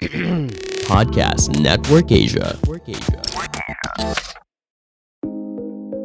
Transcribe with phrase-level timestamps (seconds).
[0.88, 2.58] Podcast Network Asia.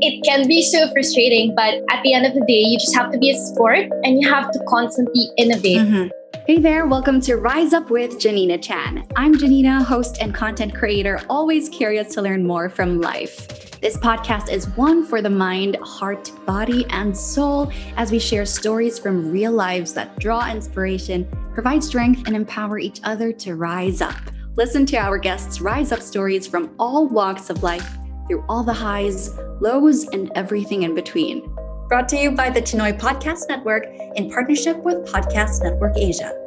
[0.02, 3.10] It can be so frustrating, but at the end of the day, you just have
[3.14, 5.78] to be a sport and you have to constantly innovate.
[5.78, 6.08] Mm-hmm.
[6.46, 9.08] Hey there, welcome to Rise Up with Janina Chan.
[9.16, 13.80] I'm Janina, host and content creator, always curious to learn more from life.
[13.80, 19.00] This podcast is one for the mind, heart, body, and soul as we share stories
[19.00, 21.26] from real lives that draw inspiration,
[21.56, 24.16] provide strength, and empower each other to rise up.
[24.56, 28.74] Listen to our guests' rise up stories from all walks of life through all the
[28.74, 31.50] highs, lows, and everything in between.
[31.88, 36.45] Brought to you by the Chinoy Podcast Network in partnership with Podcast Network Asia.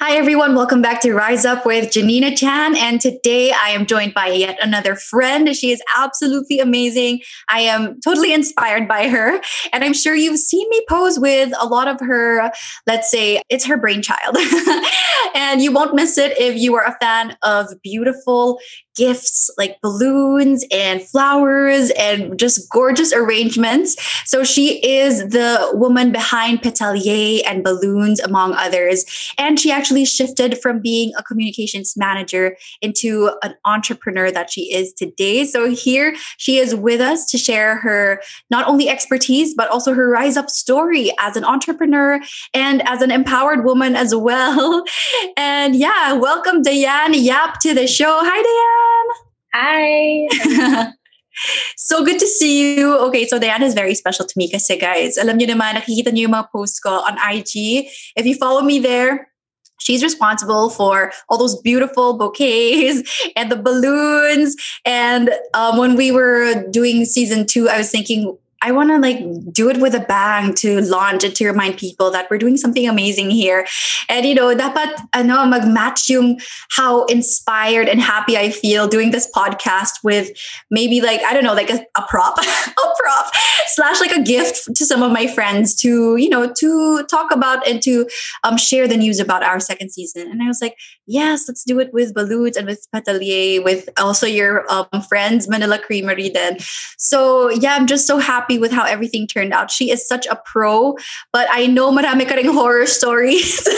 [0.00, 0.54] Hi, everyone.
[0.56, 2.76] Welcome back to Rise Up with Janina Chan.
[2.76, 5.54] And today I am joined by yet another friend.
[5.54, 7.20] She is absolutely amazing.
[7.48, 9.40] I am totally inspired by her.
[9.72, 12.50] And I'm sure you've seen me pose with a lot of her,
[12.86, 14.36] let's say it's her brainchild.
[15.34, 18.58] and you won't miss it if you are a fan of beautiful,
[18.96, 23.96] gifts like balloons and flowers and just gorgeous arrangements.
[24.24, 29.04] So she is the woman behind Petalier and Balloons, among others.
[29.38, 34.92] And she actually shifted from being a communications manager into an entrepreneur that she is
[34.94, 35.44] today.
[35.44, 40.08] So here she is with us to share her not only expertise, but also her
[40.10, 42.18] rise up story as an entrepreneur
[42.54, 44.84] and as an empowered woman as well.
[45.36, 48.18] And yeah, welcome Diane Yap to the show.
[48.22, 49.14] Hi, Diane.
[49.54, 50.88] Hi.
[51.76, 52.96] so good to see you.
[53.08, 56.30] Okay, so Diana is very special to me kasi guys, alam niyo naman, nakikita niyo
[56.30, 57.86] yung mga posts ko on IG.
[58.16, 59.28] If you follow me there,
[59.84, 64.56] she's responsible for all those beautiful bouquets and the balloons.
[64.84, 69.18] And um, when we were doing season two, I was thinking, I want to like
[69.52, 72.88] do it with a bang to launch it to remind people that we're doing something
[72.88, 73.66] amazing here.
[74.08, 76.40] And you know, dapat ano mag-match yung
[76.70, 80.32] how inspired and happy I feel doing this podcast with
[80.70, 83.26] maybe like I don't know, like a, a prop, a prop
[83.68, 87.68] slash like a gift to some of my friends to you know to talk about
[87.68, 88.08] and to
[88.44, 90.30] um, share the news about our second season.
[90.30, 94.26] And I was like, yes, let's do it with balloons and with Petalier, with also
[94.26, 96.28] your um, friends Manila Creamery.
[96.28, 96.56] Then,
[96.98, 99.70] so yeah, I'm just so happy with how everything turned out.
[99.70, 100.96] She is such a pro,
[101.32, 103.68] but I know marami ka horror stories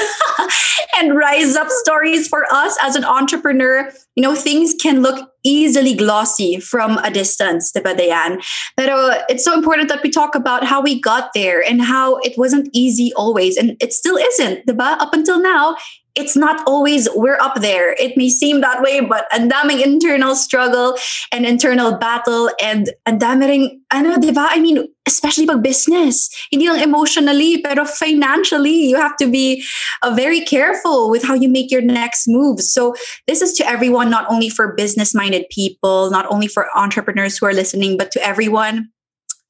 [0.98, 3.90] and rise up stories for us as an entrepreneur.
[4.14, 8.42] You know, things can look easily glossy from a distance, diba, Dayan?
[8.76, 12.36] Pero it's so important that we talk about how we got there and how it
[12.36, 13.56] wasn't easy always.
[13.56, 14.98] And it still isn't, diba?
[14.98, 15.76] Up until now,
[16.16, 17.92] it's not always we're up there.
[17.98, 20.96] It may seem that way, but and daming internal struggle
[21.30, 24.16] and internal battle and and daming ano?
[24.18, 26.28] I mean, especially pag business.
[26.50, 29.62] Hindi lang emotionally, pero financially, you have to be
[30.02, 32.60] uh, very careful with how you make your next move.
[32.60, 32.94] So
[33.28, 37.54] this is to everyone, not only for business-minded people, not only for entrepreneurs who are
[37.54, 38.90] listening, but to everyone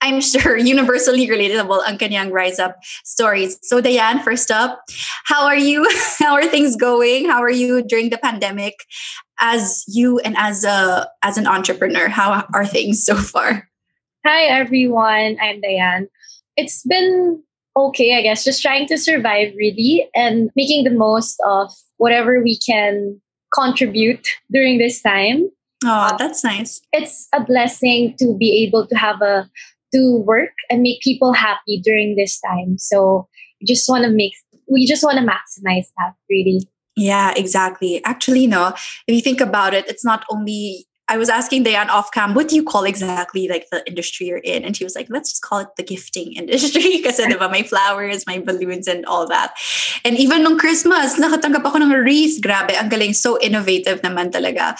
[0.00, 3.58] I'm sure universally relatable ang kanyang rise up stories.
[3.62, 4.80] So Diane, first up,
[5.24, 5.88] how are you?
[6.18, 7.28] how are things going?
[7.28, 8.84] How are you during the pandemic
[9.40, 12.08] as you and as a as an entrepreneur?
[12.08, 13.68] How are things so far?
[14.24, 16.08] Hi everyone, I'm Diane.
[16.56, 17.42] It's been
[17.76, 22.58] okay, I guess, just trying to survive really and making the most of whatever we
[22.58, 23.20] can
[23.54, 25.50] contribute during this time.
[25.84, 26.80] Oh, that's nice.
[26.92, 29.48] It's a blessing to be able to have a
[29.96, 32.76] to work and make people happy during this time.
[32.78, 33.28] So
[33.60, 34.32] we just want to make
[34.68, 36.68] we just want to maximize that really.
[36.96, 38.02] Yeah, exactly.
[38.04, 38.68] Actually, no,
[39.06, 42.48] if you think about it, it's not only I was asking Diane off cam, what
[42.48, 44.64] do you call exactly like the industry you're in?
[44.64, 48.26] And she was like, let's just call it the gifting industry because diba, my flowers,
[48.26, 49.54] my balloons, and all that.
[50.04, 52.42] And even on Christmas, nakatanggap ako ng wreath.
[52.42, 53.14] Grabe, ang galing.
[53.14, 54.74] So innovative naman talaga.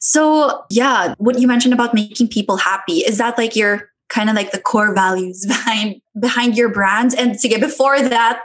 [0.00, 4.36] So yeah, what you mentioned about making people happy, is that like your kind of
[4.36, 7.14] like the core values behind behind your brand.
[7.14, 8.42] and sige, before that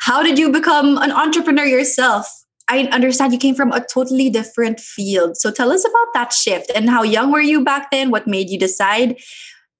[0.00, 2.26] how did you become an entrepreneur yourself?
[2.68, 5.36] I understand you came from a totally different field.
[5.36, 8.10] So tell us about that shift and how young were you back then?
[8.10, 9.16] What made you decide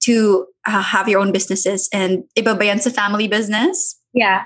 [0.00, 4.00] to uh, have your own businesses and iba ba yan family business?
[4.14, 4.44] Yeah.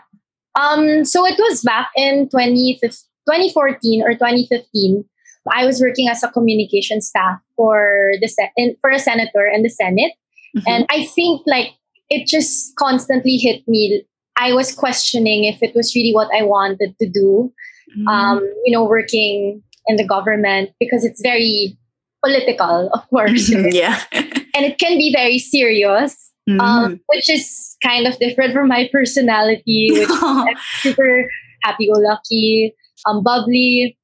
[0.58, 5.04] Um so it was back in 2014 or 2015
[5.50, 9.70] I was working as a communication staff for the in, for a senator in the
[9.70, 10.12] Senate,
[10.56, 10.68] Mm-hmm.
[10.68, 11.72] And I think like
[12.10, 14.04] it just constantly hit me.
[14.36, 17.52] I was questioning if it was really what I wanted to do.
[17.96, 18.08] Mm-hmm.
[18.08, 21.76] Um, you know, working in the government because it's very
[22.24, 23.50] political, of course.
[23.50, 24.00] yeah.
[24.12, 26.16] and it can be very serious.
[26.48, 26.60] Mm-hmm.
[26.60, 31.30] Um, which is kind of different from my personality, which I'm super
[31.62, 32.74] happy-go-lucky,
[33.06, 33.96] um, bubbly.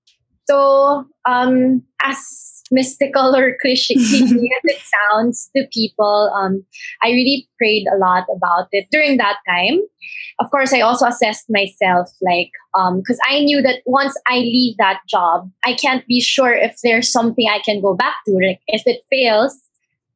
[0.48, 4.32] So, um, as mystical or cliche as
[4.64, 4.80] it
[5.10, 6.64] sounds to people, um,
[7.02, 9.80] I really prayed a lot about it during that time.
[10.40, 14.76] Of course, I also assessed myself, like, because um, I knew that once I leave
[14.78, 18.32] that job, I can't be sure if there's something I can go back to.
[18.34, 19.58] Like, if it fails,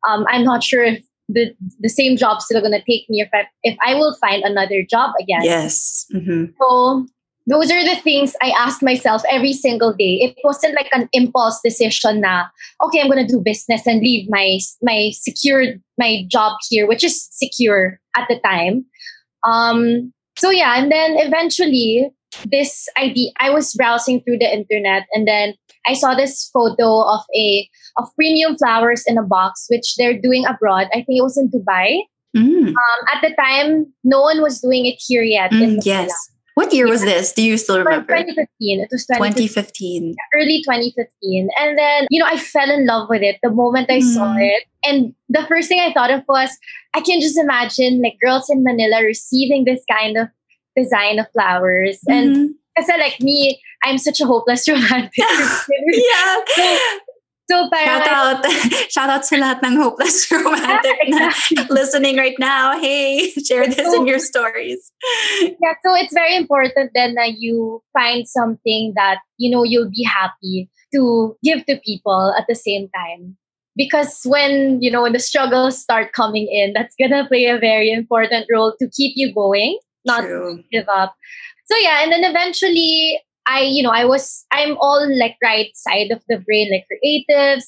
[0.08, 3.44] um, I'm not sure if the the same job's still gonna take me if I
[3.62, 5.42] if I will find another job again.
[5.42, 6.06] Yes.
[6.12, 6.52] Mm-hmm.
[6.60, 7.06] So
[7.46, 10.20] those are the things I asked myself every single day.
[10.22, 12.44] It wasn't like an impulse decision na,
[12.84, 17.28] okay, I'm gonna do business and leave my my secured my job here, which is
[17.32, 18.84] secure at the time.
[19.46, 22.10] Um, so yeah, and then eventually
[22.50, 25.54] this idea I was browsing through the internet and then
[25.86, 27.68] I saw this photo of a
[27.98, 30.86] of premium flowers in a box, which they're doing abroad.
[30.92, 31.98] I think it was in Dubai.
[32.36, 32.68] Mm.
[32.68, 35.50] Um, at the time, no one was doing it here yet.
[35.50, 36.10] Mm, yes.
[36.54, 37.32] What year was this?
[37.32, 38.14] Do you still remember?
[38.14, 38.80] 2015.
[38.80, 39.48] It was 2015.
[39.48, 40.14] 2015.
[40.34, 41.48] Early 2015.
[41.58, 44.14] And then, you know, I fell in love with it the moment I mm.
[44.14, 44.64] saw it.
[44.84, 46.50] And the first thing I thought of was,
[46.94, 50.28] I can just imagine like girls in Manila receiving this kind of
[50.76, 51.98] design of flowers.
[52.08, 52.12] Mm-hmm.
[52.12, 55.12] And because like me, I'm such a hopeless romantic.
[55.18, 56.36] yeah.
[56.54, 56.78] So,
[57.52, 58.46] so shout out,
[58.88, 61.66] shout out to lahat ng hopeless romantic yeah, exactly.
[61.68, 62.80] listening right now.
[62.80, 64.92] Hey, share this so, in your stories.
[65.42, 70.04] Yeah, so it's very important then that you find something that you know you'll be
[70.04, 73.36] happy to give to people at the same time.
[73.76, 77.92] Because when you know when the struggles start coming in, that's gonna play a very
[77.92, 80.62] important role to keep you going, not True.
[80.70, 81.16] give up.
[81.70, 86.10] So yeah, and then eventually I, you know, I was, I'm all like right side
[86.10, 87.64] of the brain, like creatives.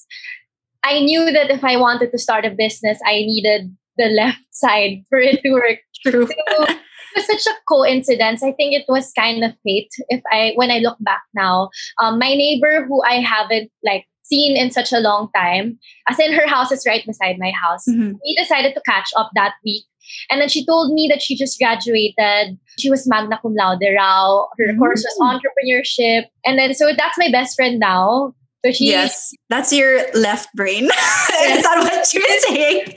[0.84, 5.02] I knew that if I wanted to start a business, I needed the left side
[5.08, 5.78] for it to work.
[6.06, 6.26] True.
[6.26, 6.78] So, it
[7.16, 8.42] was such a coincidence.
[8.42, 9.90] I think it was kind of fate.
[10.08, 11.70] If I, when I look back now,
[12.02, 15.78] um, my neighbor who I haven't like seen in such a long time,
[16.08, 18.12] as in her house is right beside my house, mm-hmm.
[18.24, 19.84] we decided to catch up that week
[20.30, 22.58] and then she told me that she just graduated.
[22.78, 24.46] She was magna cum laude raw.
[24.58, 24.78] Her mm-hmm.
[24.78, 26.24] course was entrepreneurship.
[26.44, 28.34] And then, so that's my best friend now.
[28.64, 30.84] So she, yes, that's your left brain.
[30.84, 32.94] Is that what you're saying?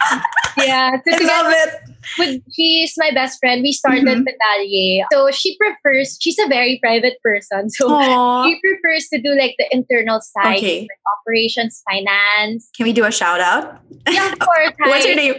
[0.57, 0.91] yeah.
[0.91, 1.73] So I love it.
[2.17, 3.61] With, she's my best friend.
[3.61, 7.69] We started mm So she prefers, she's a very private person.
[7.69, 8.45] So Aww.
[8.45, 10.81] she prefers to do like the internal side, okay.
[10.81, 10.89] like
[11.19, 12.69] operations, finance.
[12.77, 13.81] Can we do a shout out?
[14.09, 14.71] Yeah, of course.
[14.79, 15.35] What's your name?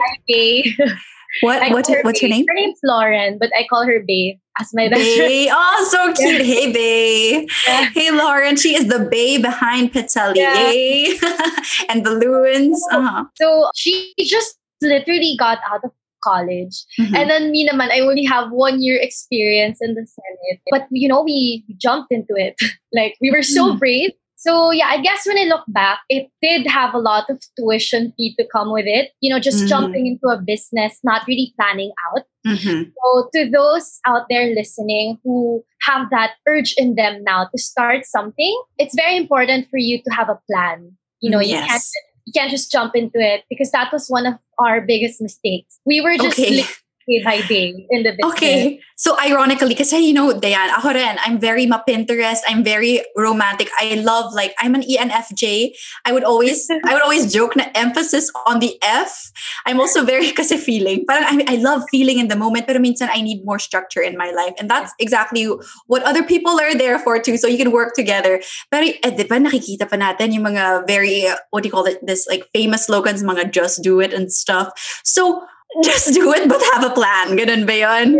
[1.40, 2.44] What what what's her name?
[2.49, 5.46] Her name's Lauren, but I call her Bay as my best Bay.
[5.46, 5.56] friend.
[5.56, 6.38] Oh, so cute.
[6.38, 6.55] Yeah.
[6.55, 7.49] Hey, Bay.
[7.67, 7.90] Yeah.
[7.94, 8.56] Hey, Lauren.
[8.56, 10.37] She is the Bay behind Pizzali.
[10.37, 11.52] Yeah.
[11.88, 12.82] and balloons.
[12.90, 13.25] Uh-huh.
[13.37, 15.90] So she just literally got out of
[16.23, 16.85] college.
[16.99, 17.14] Mm-hmm.
[17.14, 20.61] And then me naman, I only have one year experience in the Senate.
[20.70, 22.56] But, you know, we jumped into it.
[22.93, 23.79] like, we were so mm-hmm.
[23.79, 27.43] brave so yeah, I guess when I look back, it did have a lot of
[27.58, 29.11] tuition fee to come with it.
[29.20, 29.67] You know, just mm-hmm.
[29.67, 32.23] jumping into a business, not really planning out.
[32.46, 32.90] Mm-hmm.
[33.02, 38.06] So to those out there listening who have that urge in them now to start
[38.06, 40.96] something, it's very important for you to have a plan.
[41.20, 41.50] You know, yes.
[41.50, 41.82] you can't
[42.26, 45.81] you can't just jump into it because that was one of our biggest mistakes.
[45.85, 46.62] We were just okay
[47.08, 48.32] day by day in the business.
[48.37, 48.81] Okay.
[48.96, 53.71] So ironically, kasi you know, Dayan, ako rin, I'm very ma-Pinterest, I'm very romantic.
[53.80, 55.73] I love like I'm an ENFJ.
[56.04, 59.33] I would always I would always joke na emphasis on the F.
[59.66, 61.06] I'm also very kasi feeling.
[61.06, 64.18] Parang I, I love feeling in the moment, pero minsan I need more structure in
[64.18, 64.52] my life.
[64.59, 65.49] And that's exactly
[65.87, 67.38] what other people are there for too.
[67.38, 68.42] So you can work together.
[68.71, 72.02] Pero eh, di ba nakikita pa natin yung mga very, what do you call it,
[72.02, 74.75] this like famous slogans, mga just do it and stuff.
[75.06, 75.47] So
[75.84, 77.37] just do it but have a plan.
[77.37, 78.18] Ganun ba yun?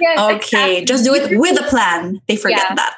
[0.00, 0.84] Yes, okay, exactly.
[0.84, 2.20] just do it with a plan.
[2.26, 2.74] They forget yeah.
[2.74, 2.94] that.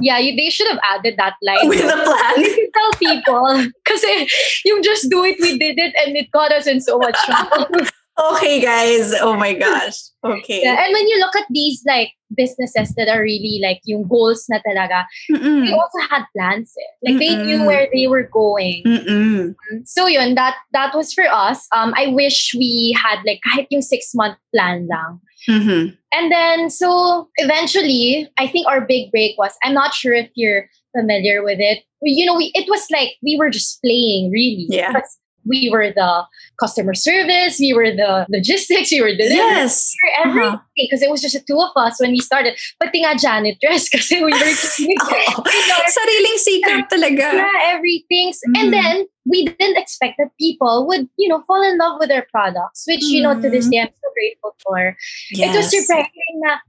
[0.00, 1.68] Yeah, you, they should have added that line.
[1.68, 2.34] with a plan.
[2.40, 3.66] You tell people.
[3.84, 4.26] Kasi eh,
[4.64, 7.86] you just do it, we did it, and it got us in so much trouble.
[8.18, 9.14] okay, guys.
[9.20, 9.94] Oh my gosh.
[10.24, 10.62] Okay.
[10.62, 14.46] Yeah, and when you look at these like businesses that are really like yung goals
[14.50, 15.66] na talaga, Mm-mm.
[15.66, 16.74] they also had plans.
[16.76, 16.90] Eh.
[17.08, 17.18] Like Mm-mm.
[17.18, 18.82] they knew where they were going.
[18.84, 19.54] Mm-mm.
[19.84, 21.66] So yun, that that was for us.
[21.74, 25.20] Um, I wish we had like kahit yung six month plan lang.
[25.48, 25.94] Mm-hmm.
[26.12, 29.54] And then so eventually, I think our big break was.
[29.62, 31.84] I'm not sure if you're familiar with it.
[32.02, 34.66] You know, we it was like we were just playing really.
[34.68, 34.92] Yeah.
[34.92, 36.24] Because we were the
[36.60, 41.08] customer service, we were the logistics, we were the yes, we were everything because uh-huh.
[41.08, 42.58] it was just the two of us when we started.
[42.80, 45.42] Pati nga janitress kasi we were just oh,
[45.88, 47.26] sariling sikap talaga.
[47.32, 48.30] Yeah, everything.
[48.30, 48.56] Mm-hmm.
[48.56, 48.94] And then
[49.26, 53.00] we didn't expect that people would, you know, fall in love with our products, which,
[53.00, 53.14] mm-hmm.
[53.14, 53.70] you know, to this Mm-hmm.
[53.70, 54.96] day I'm so grateful for.
[55.30, 55.54] Yes.
[55.54, 56.60] It was surprising that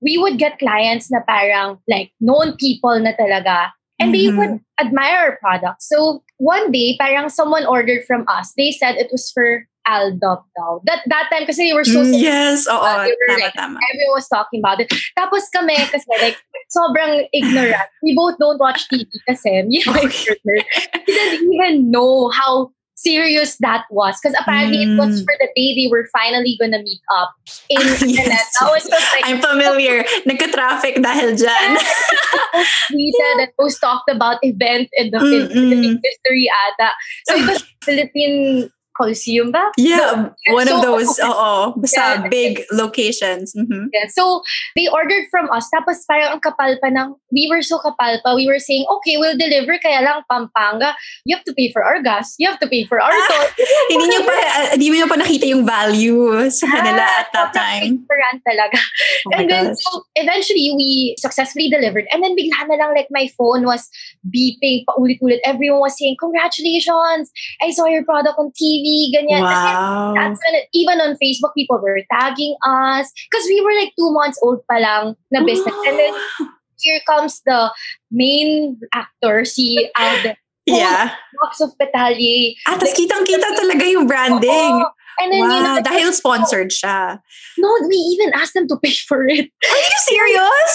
[0.00, 3.72] we would get clients na parang like known people na talaga.
[4.02, 4.36] And they Mhm.
[4.38, 5.82] would admire our product.
[5.82, 8.52] So one day, parang someone ordered from us.
[8.58, 10.80] They said it was for Aldop daw.
[10.88, 13.52] That that time kasi they were so Mm, yes, oo, Uh, they were tama, like-
[13.54, 13.78] tama.
[13.92, 14.88] everyone was talking about it.
[15.12, 16.40] Tapos kami, kasi like,
[16.72, 17.84] sobrang ignorant.
[18.02, 20.56] We both don't watch TV kasi me and my partner
[21.04, 24.16] we didn't even know how serious that was.
[24.22, 25.24] Because apparently it was Mm.
[25.26, 27.34] for the day they were finally gonna meet up
[27.68, 28.02] in Yes.
[28.02, 28.72] Atlanta.
[28.72, 30.02] Which was like, I'm familiar.
[30.26, 31.70] Nagka-traffic dahil dyan.
[32.90, 36.90] tweeted and post talked about event in the in Philippine history ata.
[37.26, 39.74] So it was Philippine Coliseum ba?
[39.76, 42.28] Yeah, one of So- those, oo, basta Yeah.
[42.30, 43.50] big locations.
[43.52, 43.90] Mhm.
[43.90, 44.06] Yeah.
[44.14, 44.40] So
[44.78, 45.66] they ordered from us.
[45.68, 48.38] Tapos parang ang kapal pa ng, we were so kapal pa.
[48.38, 49.74] We were saying, okay, we'll deliver.
[49.82, 50.94] Kaya lang Pampanga,
[51.26, 52.38] you have to pay for our gas.
[52.38, 53.46] You have to pay for our Ah, toll.
[53.90, 57.50] hindi niyo pa, ah, hindi niyo pa nakita yung value sa kanila Ah, at that
[57.50, 57.98] time.
[57.98, 58.78] ignorant talaga.
[59.26, 59.80] Oh and then, gosh.
[59.82, 62.06] so eventually, we successfully delivered.
[62.14, 63.90] And then bigla na lang, like, my phone was
[64.22, 65.42] beeping paulit-ulit.
[65.42, 67.32] Everyone was saying, congratulations!
[67.58, 69.40] I saw your product on TV, ganyan.
[69.40, 70.12] Kasi Wow.
[70.12, 74.12] That's when it, even on Facebook, people were tagging us because we were like two
[74.12, 75.74] months old pa lang na business.
[75.88, 76.12] And then
[76.84, 77.72] here comes the
[78.12, 80.36] main actor, si Alden.
[80.68, 81.16] yeah.
[81.40, 82.56] Box of Petalye.
[82.68, 84.84] Ah, tas kitang-kita talaga yung branding.
[84.84, 85.03] Oo.
[85.20, 87.20] And then, you know, Wow, dahil sponsored siya.
[87.58, 89.46] no, we even asked them to pay for it.
[89.46, 90.72] Are you serious?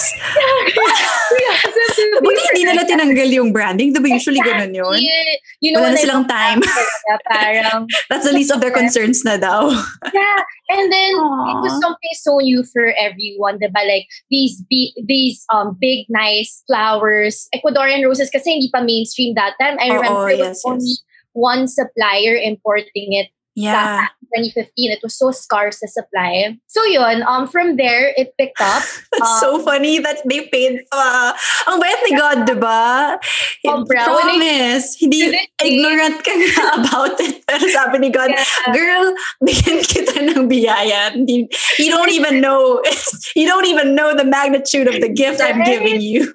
[1.36, 3.92] we asked them to pay Buti hindi nila tinanggal yung branding.
[3.92, 4.96] Diba usually ganun yun?
[4.96, 5.30] Yeah,
[5.60, 6.60] you know, Wala na silang time.
[7.28, 9.70] Parang, That's the least of their concerns na daw.
[10.14, 10.40] yeah.
[10.70, 13.82] And then it was something so new for everyone, diba?
[13.82, 19.58] Like these be- these um big nice flowers, Ecuadorian roses kasi hindi pa mainstream that
[19.60, 19.76] time.
[19.82, 21.02] I remember it yes, was only yes.
[21.34, 24.06] one supplier importing it Yeah.
[24.30, 24.92] 2015.
[24.94, 26.54] It was so scarce the supply.
[26.70, 28.82] So yun, um from there it picked up.
[29.12, 31.34] That's so Um, funny that they paid pa.
[31.66, 33.18] Ang bayat ni God, di ba?
[33.66, 34.96] Promise.
[35.02, 37.42] Hindi, this day- ignorant ka nga about it.
[37.44, 38.46] Pero sabi ni God, Yeah.
[38.72, 39.04] girl,
[39.42, 41.12] bigyan kita ng biyaya.
[41.12, 41.50] Hindi,
[41.82, 42.78] you don't even know,
[43.38, 46.32] you don't even know the magnitude of the gift I'm giving you.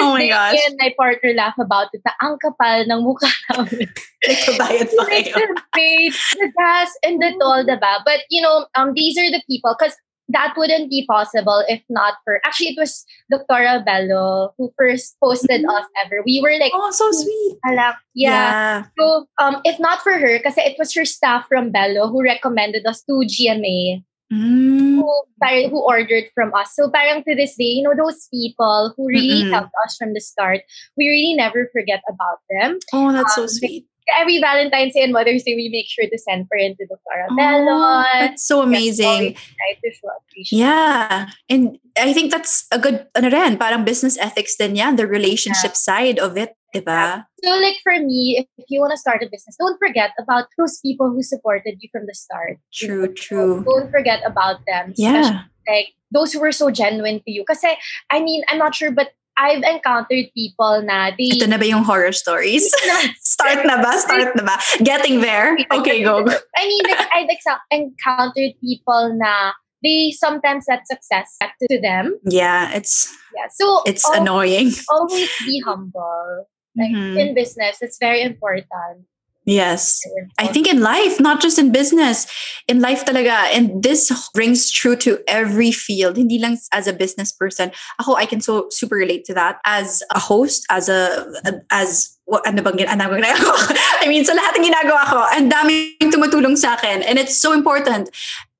[0.00, 0.58] Oh my gosh.
[0.66, 2.02] and my partner laugh about it.
[2.04, 3.88] Na ang kapal ng mukha namin.
[4.26, 5.34] Nagkabayad pa kayo.
[5.34, 8.02] the paid, the gas, and the toll, diba?
[8.04, 9.94] But, you know, um, these are the people, because
[10.28, 15.62] that wouldn't be possible if not for, actually, it was Doctora Bello who first posted
[15.62, 15.70] Mhm.
[15.70, 16.22] us ever.
[16.26, 17.56] We were like, Oh, so sweet.
[17.62, 18.90] alak, yeah.
[18.98, 22.82] So, um, if not for her, kasi it was her staff from Bello who recommended
[22.90, 24.02] us to GMA,
[24.32, 24.98] Mm.
[24.98, 25.06] who,
[25.40, 26.74] parang, who ordered from us.
[26.74, 29.50] So, parang to this day, you know, those people who really Mm-mm.
[29.54, 30.62] helped us from the start,
[30.98, 32.78] we really never forget about them.
[32.92, 33.86] Oh, that's so Um, sweet.
[34.18, 37.26] every Valentine's Day and Mother's Day, we make sure to send for into Dr.
[37.30, 38.06] Oh, Bellon.
[38.20, 39.34] that's so amazing.
[39.78, 40.58] Appreciation.
[40.58, 41.26] Yeah.
[41.48, 45.74] And I think that's a good, ano rin, parang business ethics din yan, the relationship
[45.74, 47.24] side of it, diba?
[47.42, 50.46] So, like for me, if, if you want to start a business, don't forget about
[50.58, 52.58] those people who supported you from the start.
[52.80, 53.12] you True, know?
[53.14, 53.64] true.
[53.64, 54.92] Don't forget about them.
[54.96, 55.44] Yeah.
[55.68, 57.42] Like those who were so genuine to you.
[57.46, 57.62] Because
[58.10, 61.28] I mean, I'm not sure, but I've encountered people na they.
[61.36, 62.72] Ito na ba yung horror stories?
[63.20, 63.92] Start na ba?
[64.00, 64.56] Start na ba?
[64.82, 65.58] Getting there?
[65.72, 66.24] Okay, go.
[66.56, 69.52] I mean, like, I've exa- encountered people na
[69.84, 72.16] they sometimes let success back to them.
[72.24, 73.52] Yeah, it's Yeah.
[73.52, 74.72] So it's al- annoying.
[74.88, 76.48] always be humble.
[76.76, 77.16] Like Mhm.
[77.18, 79.08] in business, it's very important.
[79.46, 80.02] Yes.
[80.02, 82.26] Very I think in life, not just in business,
[82.66, 83.46] in life talaga.
[83.54, 86.16] And this rings true to every field.
[86.18, 87.70] Hindi lang as a business person.
[88.02, 89.62] Ako, I can so super relate to that.
[89.64, 91.30] As a host, as a,
[91.70, 93.74] as, what, ano bang, gin- ano bang ginagawa ko?
[94.02, 97.06] I mean, sa lahat ng ginagawa ko, ang daming tumutulong sa akin.
[97.06, 98.10] And it's so important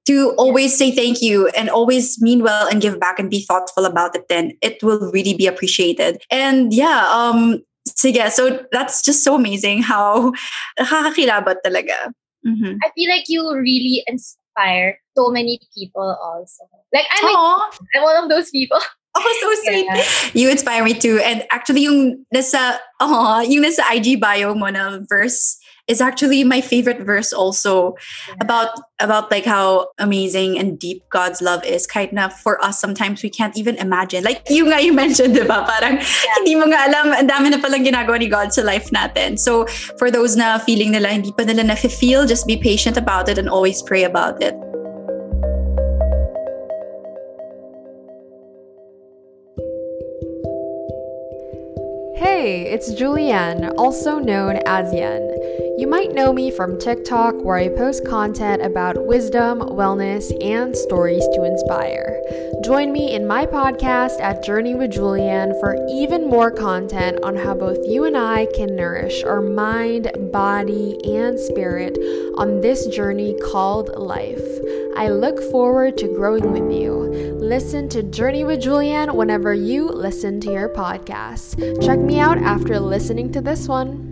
[0.07, 3.85] to always say thank you and always mean well and give back and be thoughtful
[3.85, 7.59] about it then it will really be appreciated and yeah um
[7.97, 10.31] sige so that's just so amazing how
[10.81, 12.13] nakakakilabot talaga
[12.47, 12.79] Mhm.
[12.79, 16.63] I feel like you really inspire so many people also.
[16.95, 17.37] Like I'm, like.
[17.97, 18.79] I'm one of those people.
[19.19, 19.87] Oh, so sweet.
[19.89, 20.05] Yeah.
[20.35, 21.17] You inspire me too.
[21.25, 25.57] And actually, yung nasa, oh, yung nasa IG bio mo na verse
[25.89, 27.95] is actually my favorite verse also
[28.41, 31.87] about about like how amazing and deep God's love is.
[31.87, 34.25] Kahit na for us, sometimes we can't even imagine.
[34.25, 35.63] Like you nga you mentioned, di ba?
[35.67, 36.03] Parang
[36.43, 39.39] hindi mo nga alam, ang dami na palang ginagawa ni God sa life natin.
[39.39, 39.67] So
[39.99, 43.49] for those na feeling nila, hindi pa nila na-feel, just be patient about it and
[43.49, 44.55] always pray about it.
[52.47, 55.21] Hey, it's Julianne, also known as Yen.
[55.79, 61.27] You might know me from TikTok, where I post content about wisdom, wellness, and stories
[61.35, 62.17] to inspire.
[62.63, 67.55] Join me in my podcast at Journey with Julianne for even more content on how
[67.55, 71.99] both you and I can nourish our mind, body, and spirit
[72.39, 74.47] on this journey called life.
[74.97, 77.37] I look forward to growing with you.
[77.39, 81.61] Listen to Journey with Julianne whenever you listen to your podcast.
[81.85, 84.07] Check me out after listening to this one.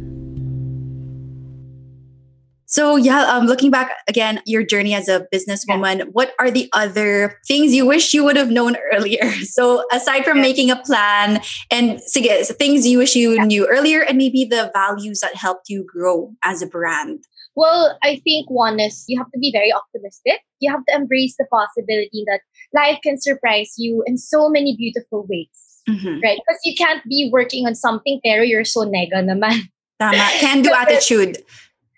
[2.75, 6.05] So yeah, um, looking back again, your journey as a businesswoman, yeah.
[6.11, 9.31] what are the other things you wish you would have known earlier?
[9.45, 10.43] So aside from yeah.
[10.43, 11.41] making a plan
[11.71, 13.45] and sige, things you wish you yeah.
[13.45, 17.23] knew earlier, and maybe the values that helped you grow as a brand.
[17.55, 20.41] Well, I think one is you have to be very optimistic.
[20.59, 22.41] You have to embrace the possibility that
[22.75, 25.64] life can surprise you in so many beautiful ways.
[25.89, 26.21] Mm-hmm.
[26.23, 26.39] Right?
[26.41, 29.69] Because you can't be working on something pero you're so nega naman.
[30.01, 30.17] Tama.
[30.41, 31.43] Can do attitude.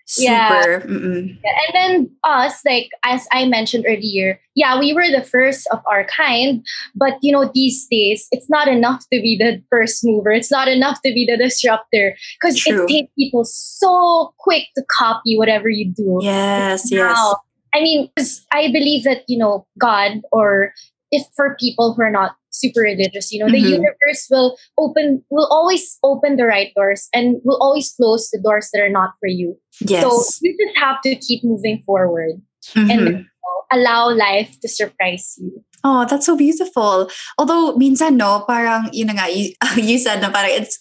[0.09, 0.87] Super.
[0.87, 0.87] Yeah.
[0.87, 6.05] And then us, like as I mentioned earlier, yeah, we were the first of our
[6.05, 6.65] kind.
[6.95, 10.31] But you know, these days, it's not enough to be the first mover.
[10.31, 15.37] It's not enough to be the disruptor because it takes people so quick to copy
[15.37, 16.19] whatever you do.
[16.21, 17.35] Yes, now, yes.
[17.75, 20.71] I mean, because I believe that you know God or
[21.11, 23.63] if for people who are not super religious you know mm-hmm.
[23.63, 28.41] the universe will open will always open the right doors and will always close the
[28.41, 30.01] doors that are not for you yes.
[30.01, 32.41] so you just have to keep moving forward
[32.73, 32.89] mm-hmm.
[32.89, 33.25] and
[33.71, 37.09] allow life to surprise you Oh, that's so beautiful.
[37.37, 40.79] Although, minsan, no, parang, yun nga, you, you said na parang it's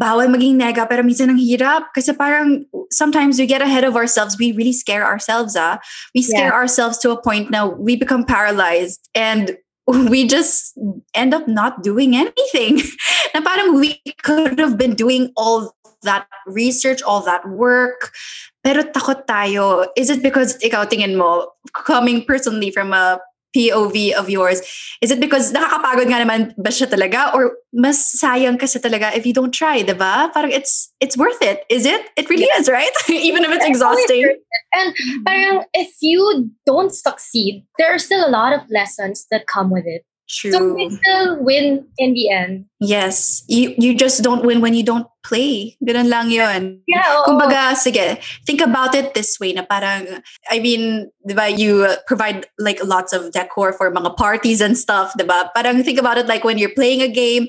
[0.00, 1.90] bawal maging nega, pero minsan ang hirap.
[1.94, 4.36] Kasi parang, sometimes we get ahead of ourselves.
[4.38, 5.78] We really scare ourselves, ah.
[6.14, 6.60] We scare yeah.
[6.62, 9.08] ourselves to a point now we become paralyzed.
[9.14, 9.56] And
[9.86, 10.78] we just
[11.14, 12.82] end up not doing anything.
[13.34, 15.72] na parang we could have been doing all
[16.06, 18.14] that research, all that work,
[18.64, 19.90] pero takot tayo.
[19.98, 23.18] Is it because ikaw tingin mo, coming personally from a
[23.56, 24.60] POV of yours?
[25.00, 27.32] Is it because nakakapagod nga naman ba siya talaga?
[27.34, 30.30] Or mas sayang kasi talaga if you don't try, di ba?
[30.32, 31.64] Parang it's, it's worth it.
[31.68, 32.04] Is it?
[32.16, 32.60] It really yeah.
[32.60, 32.92] is, right?
[33.10, 34.36] Even if it's exhausting.
[34.72, 35.22] And mm-hmm.
[35.24, 39.86] parang if you don't succeed, there are still a lot of lessons that come with
[39.86, 40.05] it.
[40.28, 40.50] True.
[40.50, 42.66] So we still win in the end.
[42.80, 43.44] Yes.
[43.46, 45.78] You you just don't win when you don't play.
[45.86, 46.82] Ganun lang yun.
[46.86, 47.06] Yeah.
[47.22, 47.30] Oo.
[47.30, 52.46] Kumbaga, sige, think about it this way na parang, I mean, di ba, you provide
[52.58, 55.50] like lots of decor for mga parties and stuff, di ba?
[55.54, 57.46] Parang think about it like when you're playing a game,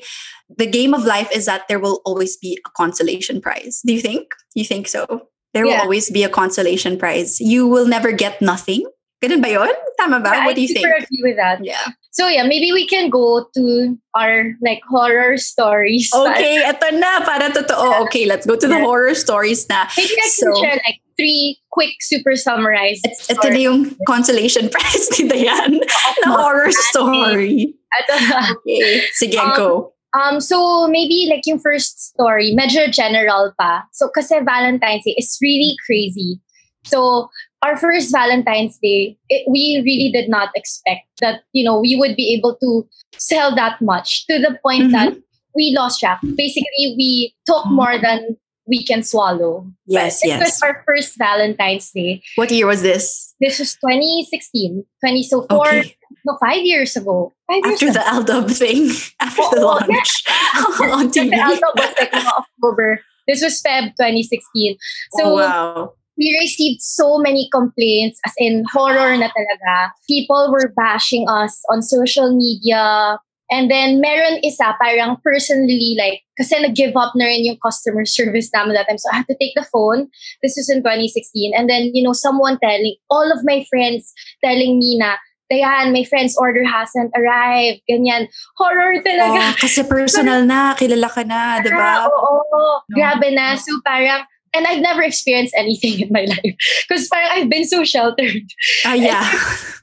[0.54, 3.82] the game of life is that there will always be a consolation prize.
[3.86, 4.34] Do you think?
[4.54, 5.30] You think so?
[5.54, 5.82] There yeah.
[5.82, 7.42] will always be a consolation prize.
[7.42, 8.86] You will never get nothing.
[9.18, 9.74] Ganun ba yun?
[9.98, 10.30] Tama ba?
[10.30, 10.86] Yeah, what do you think?
[10.86, 11.66] I agree with that.
[11.66, 11.90] Yeah.
[12.18, 16.10] So yeah, maybe we can go to our like horror stories.
[16.10, 18.10] Okay, ito na para totoo.
[18.10, 18.90] Okay, let's go to the yeah.
[18.90, 19.86] horror stories na.
[19.94, 23.06] Maybe I can so, share like three quick super summarized.
[23.30, 25.78] Ito na yung consolation prize ni Dayan
[26.26, 27.78] na horror story.
[28.10, 29.70] okay, sige, um, go.
[30.18, 33.86] Um, so maybe like yung first story, medyo general pa.
[33.94, 36.42] So kasi Valentine's Day is really crazy.
[36.82, 37.30] So
[37.64, 42.16] our first Valentine's Day, it, we really did not expect that, you know, we would
[42.16, 44.92] be able to sell that much to the point mm-hmm.
[44.92, 45.18] that
[45.56, 46.20] we lost track.
[46.36, 49.66] Basically, we took more than we can swallow.
[49.86, 50.40] Yes, but yes.
[50.42, 52.22] was our first Valentine's Day.
[52.36, 53.34] What year was this?
[53.40, 54.86] This was 2016.
[55.00, 55.96] 20, so four, okay.
[56.26, 57.34] no, five years ago.
[57.50, 60.96] Five after years the AlDub thing, after oh, the launch yeah.
[60.96, 61.32] on TV.
[61.32, 63.00] the was like October.
[63.28, 64.78] This was Feb 2016.
[65.18, 69.92] So oh, wow we received so many complaints as in horror na talaga.
[70.10, 73.20] People were bashing us on social media.
[73.50, 78.52] And then meron isa parang personally like kasi nag-give up na rin yung customer service
[78.54, 78.98] namin that time.
[79.00, 80.12] So I had to take the phone.
[80.44, 81.56] This was in 2016.
[81.56, 84.12] And then, you know, someone telling, all of my friends
[84.44, 85.16] telling me na,
[85.48, 87.80] Dayan, my friend's order hasn't arrived.
[87.88, 88.28] Ganyan.
[88.60, 89.56] Horror talaga.
[89.56, 90.76] Oh, kasi personal na.
[90.76, 92.04] Kilala ka na, di ba?
[92.12, 92.84] Oo, oo.
[92.92, 92.92] No.
[92.92, 93.56] Grabe na.
[93.56, 94.28] So parang,
[94.58, 96.56] and I've never experienced anything in my life
[96.90, 98.44] because I've been so sheltered.
[98.86, 99.32] Ah, uh, yeah.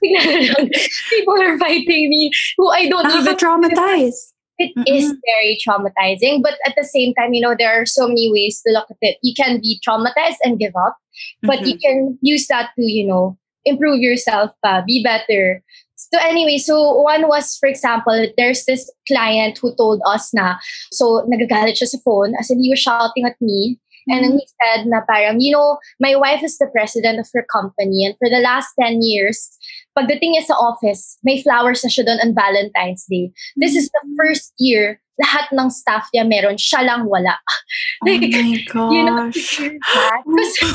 [1.09, 4.35] people are fighting me who I don't even traumatize.
[4.57, 4.87] It mm-hmm.
[4.87, 8.61] is very traumatizing, but at the same time, you know, there are so many ways
[8.65, 9.17] to look at it.
[9.21, 10.95] You can be traumatized and give up,
[11.41, 11.67] but mm-hmm.
[11.67, 15.61] you can use that to, you know, improve yourself, uh, be better.
[15.97, 20.55] So anyway, so one was, for example, there's this client who told us na,
[20.91, 24.45] so nagagalit siya sa phone, as in he was shouting at me, And then he
[24.61, 28.29] said na parang, you know, my wife is the president of her company and for
[28.29, 29.49] the last 10 years,
[29.97, 33.31] pagdating niya sa office, may flowers na siya doon on Valentine's Day.
[33.57, 37.39] This is the first year lahat ng staff niya meron, siya lang wala.
[38.03, 38.59] Oh my
[38.91, 39.57] You know, gosh.
[39.57, 40.21] hear that?
[40.27, 40.65] Kasi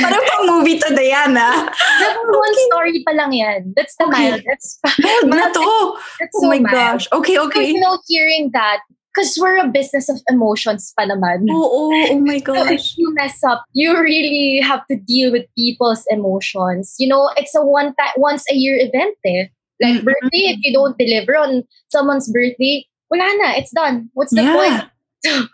[0.00, 1.68] Parang pang movie to, Diana.
[2.00, 3.72] number one story pa lang yan.
[3.76, 4.40] That's the Okay.
[4.40, 4.40] mild.
[5.28, 5.68] Na to.
[6.16, 6.72] that's Oh so my mild.
[6.72, 7.04] gosh.
[7.12, 7.68] Okay, So, okay.
[7.72, 8.80] you know, hearing that,
[9.14, 11.46] because we're a business of emotions pa naman.
[11.50, 12.94] Oh, oh, oh my So if gosh.
[12.98, 16.94] you mess up, you really have to deal with people's emotions.
[16.98, 19.16] You know, it's a one time, once a year event.
[19.24, 19.46] Eh.
[19.80, 20.04] Like Mhm.
[20.04, 24.10] birthday, if you don't deliver on someone's birthday, wala na, it's done.
[24.14, 24.54] What's the Yeah.
[24.54, 24.78] point?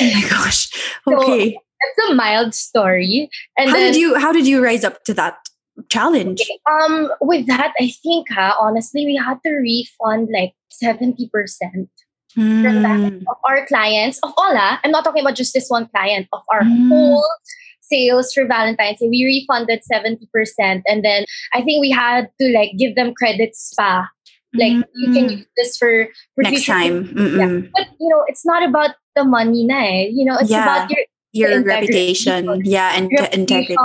[0.00, 0.68] Oh my gosh.
[1.06, 1.54] So, Okay.
[1.54, 3.30] That's a mild story.
[3.56, 5.38] And how then, did you how did you rise up to that
[5.88, 6.42] challenge?
[6.66, 11.88] um, with that, I think, ha, honestly, we had to refund like 70% from
[12.38, 13.26] Hmm.
[13.26, 16.42] of our clients, of all, ah, I'm not talking about just this one client, of
[16.54, 16.88] our Mm.
[16.88, 17.26] whole
[17.82, 19.08] sales for Valentine's Day.
[19.08, 20.82] We refunded 70%.
[20.86, 21.24] And then
[21.54, 24.06] I think we had to like give them credits pa.
[24.54, 25.32] Like you can Mm.
[25.42, 27.08] use this for, for next time.
[27.10, 27.68] Mm-mm.
[27.74, 30.08] But you know, it's not about the money na eh.
[30.14, 30.62] You know, it's Yeah.
[30.62, 32.48] about your Your reputation.
[32.64, 33.76] Yeah, and integrity.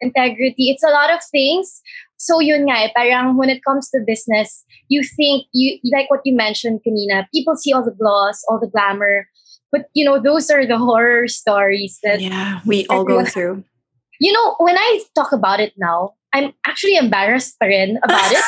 [0.00, 0.70] integrity.
[0.70, 1.82] It's a lot of things.
[2.20, 4.60] So yun nga, eh, parang when it comes to business,
[4.92, 7.24] you think you like what you mentioned, kanina.
[7.32, 9.24] People see all the gloss, all the glamour,
[9.72, 13.64] but you know those are the horror stories that Yeah, we all go through.
[14.20, 14.54] you know.
[14.60, 18.44] When I talk about it now, I'm actually embarrassed pa rin about it.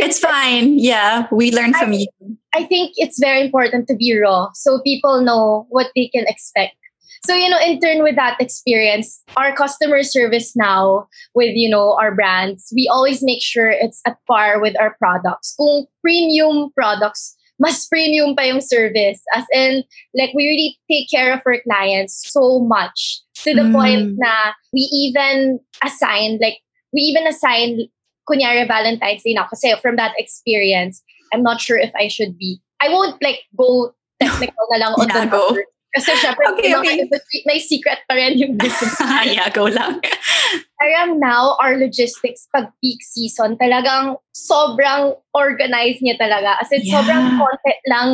[0.08, 0.80] it's fine.
[0.80, 2.08] Yeah, we learn from you.
[2.56, 6.80] I think it's very important to be raw so people know what they can expect.
[7.24, 11.96] So, you know, in turn with that experience, our customer service now with, you know,
[11.96, 15.54] our brands, we always make sure it's at par with our products.
[15.56, 19.22] Kung premium products, mas premium pa yung service.
[19.34, 23.72] As in, like, we really take care of our clients so much to the Mm.
[23.72, 26.60] point na we even assign, like,
[26.92, 27.88] we even assign,
[28.28, 29.48] kunyari Valentine's Day na.
[29.48, 31.00] Kasi from that experience,
[31.32, 32.60] I'm not sure if I should be.
[32.84, 35.40] I won't like go technical na lang on the Yeah, go.
[35.48, 35.64] number.
[35.94, 36.94] Kasi syempre, Okay, okay.
[37.00, 38.98] industry, may secret pa rin yung business.
[39.24, 40.02] yeah, go lang.
[40.74, 46.58] Parang now, our logistics pag peak season, talagang sobrang organized niya talaga.
[46.58, 46.98] As in, Yeah.
[46.98, 48.08] sobrang content lang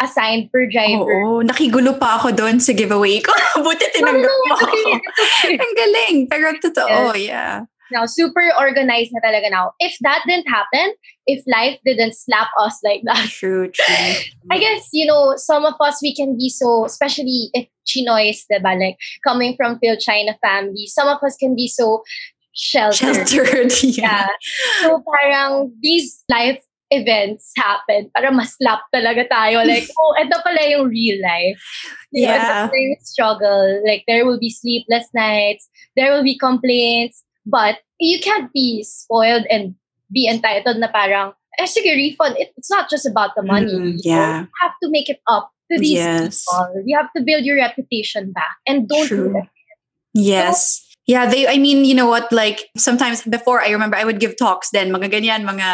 [0.00, 1.12] assigned per driver.
[1.22, 3.30] Oo, nakigulo pa ako doon sa giveaway ko.
[3.64, 5.54] Buti tinanggap mo it's okay.
[5.62, 6.16] Ang galing.
[6.26, 7.68] Pero totoo, yeah.
[7.92, 9.72] Now, super organized na talaga now.
[9.80, 10.94] If that didn't happen,
[11.26, 14.14] if life didn't slap us like that, True, true.
[14.50, 18.78] I guess, you know, some of us, we can be so, especially if Chinoys, diba?
[18.78, 22.02] Like, coming from Phil China family, some of us can be so
[22.52, 23.28] sheltered.
[23.28, 24.26] Sheltered, yeah.
[24.26, 24.28] Yeah.
[24.82, 29.62] So, parang these life events happen para maslap talaga tayo.
[29.70, 31.62] Like, oh, ito pala yung real life.
[32.10, 32.66] Ito Yeah.
[32.66, 33.82] pala yung struggle.
[33.86, 35.70] Like, there will be sleepless nights.
[35.94, 37.22] There will be complaints.
[37.50, 39.74] But you can't be spoiled and
[40.12, 42.36] be entitled na parang, eh, sige, refund.
[42.38, 43.74] It, it's not just about the money.
[43.74, 44.46] Mm, yeah.
[44.46, 46.46] You have to make it up to these Yes.
[46.46, 46.82] people.
[46.86, 48.56] You have to build your reputation back.
[48.66, 49.28] And don't True.
[49.28, 49.48] do that.
[50.14, 50.86] Yes.
[51.10, 54.36] Yeah, they I mean, you know what, like sometimes before I remember I would give
[54.38, 55.66] talks then, mga ganyan, mga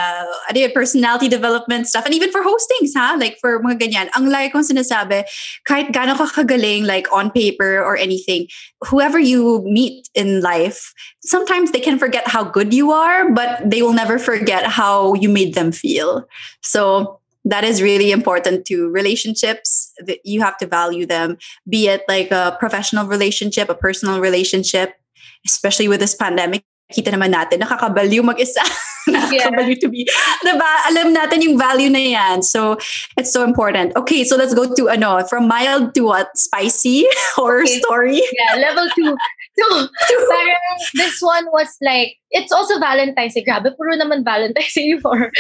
[0.57, 2.07] yun, personality development stuff.
[2.07, 3.21] And even for hostings, ha?
[3.21, 4.09] Like for mga ganyan.
[4.17, 5.29] Ang lagi kong sinasabi,
[5.69, 8.49] kahit gaano ka kagaling, like on paper or anything,
[8.89, 13.83] whoever you meet in life, sometimes they can forget how good you are, but they
[13.83, 16.25] will never forget how you made them feel.
[16.63, 21.37] So that is really important to relationships that you have to value them
[21.69, 24.99] be it like a professional relationship a personal relationship
[25.47, 28.63] especially with this pandemic kita naman natin nakakabaliw mag-isa
[29.11, 30.07] nakakabaliw to be
[30.47, 32.79] diba alam natin yung value na yan so
[33.19, 37.03] it's so important okay so let's go to ano from mild to what spicy
[37.39, 37.83] horror Okay.
[37.83, 39.15] story Yeah, level two.
[39.57, 39.89] So,
[40.29, 43.41] parang this one was like, it's also Valentine's Day.
[43.41, 45.33] Grabe, puro naman Valentine's Day before.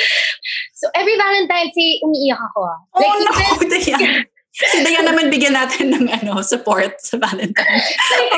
[0.72, 2.64] So, every Valentine's Day, umiiyak ako.
[2.64, 2.78] ah.
[2.96, 4.24] oh Like, no even-.
[4.56, 7.88] Si Dayan naman bigyan natin ng ano support sa Valentine's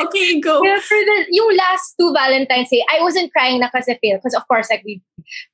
[0.03, 3.97] okay go Yeah, for the, yung last two Valentine's Day, I wasn't crying na kasi
[4.01, 4.17] fail.
[4.17, 5.01] Because of course, like, we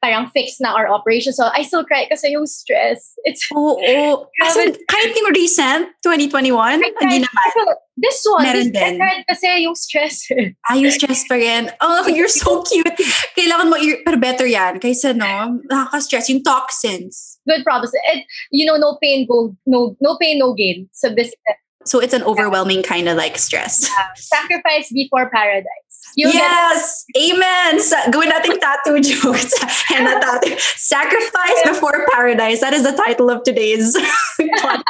[0.02, 1.34] parang fixed na our operation.
[1.34, 3.14] So, I still cry kasi yung stress.
[3.24, 3.80] It's, Oo.
[3.80, 6.52] Oh, As in, kahit yung recent, 2021,
[6.84, 7.46] I hindi naman.
[7.98, 9.00] This one, Meron this, din.
[9.24, 10.28] kasi yung stress.
[10.72, 11.72] Ayos stress pa rin.
[11.80, 12.92] Oh, you're so cute.
[13.40, 14.80] Kailangan mo, i- pero better yan.
[14.84, 16.28] Kaysa no, nakaka-stress.
[16.28, 17.40] Yung toxins.
[17.48, 17.96] Good promise.
[18.12, 20.90] And, you know, no pain, go, no, no pain, no gain.
[20.92, 21.32] So, this
[21.86, 23.88] So it's an overwhelming kind of like stress.
[24.16, 25.70] sacrifice before paradise.
[26.18, 27.06] Get yes!
[27.18, 27.80] Amen!
[27.80, 29.54] Sa, gawin nating tattoo jokes.
[29.88, 30.56] Henna tattoo.
[30.76, 32.60] Sacrifice before paradise.
[32.62, 33.96] That is the title of today's
[34.40, 34.82] podcast.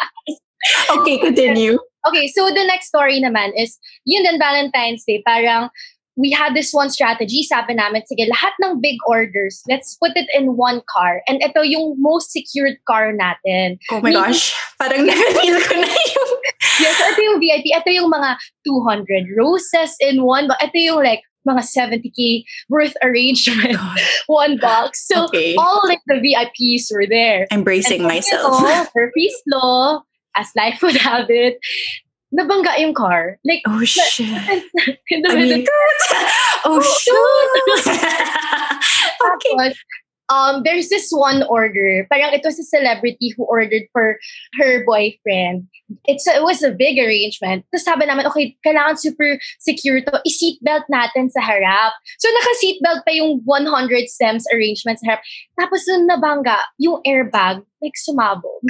[0.97, 1.77] Okay, continue.
[2.07, 5.69] Okay, so the next story naman is, yun din Valentine's Day, parang
[6.15, 10.27] we had this one strategy, sabi namin, sige, lahat ng big orders, let's put it
[10.33, 11.21] in one car.
[11.27, 13.77] And ito yung most secured car natin.
[13.91, 14.55] Oh my gosh.
[14.79, 16.31] Parang na-feel ko na yung...
[16.75, 17.71] Yes, ito yung VIP.
[17.71, 18.35] Ito yung mga
[18.67, 20.47] 200 roses in one.
[20.47, 23.77] But ito yung like, mga 70k worth arrangement,
[24.27, 25.05] one box.
[25.07, 25.53] So Okay.
[25.55, 27.45] all like the VIPs were there.
[27.51, 28.59] I'm bracing And myself.
[28.59, 30.01] You know, Murphy's Law,
[30.35, 31.57] as life would have it,
[32.33, 33.37] nabangga yung car.
[33.45, 34.19] Like, Oh shit.
[35.09, 35.57] in the I middle.
[35.57, 35.65] mean,
[36.65, 37.51] oh shoot.
[39.21, 39.55] okay.
[39.55, 39.75] Tapos,
[40.29, 42.05] um, there's this one order.
[42.11, 44.17] Parang it was a celebrity who ordered for
[44.59, 45.67] her boyfriend.
[46.05, 47.65] It's a, it was a big arrangement.
[47.69, 50.21] Tapos sabi namin, okay, kailangan super secure to.
[50.25, 51.93] I-seatbelt natin sa harap.
[52.17, 55.21] So naka-seatbelt pa yung 100 stems arrangement sa harap.
[55.61, 58.65] Tapos nung nabangga, yung airbag, like sumabog.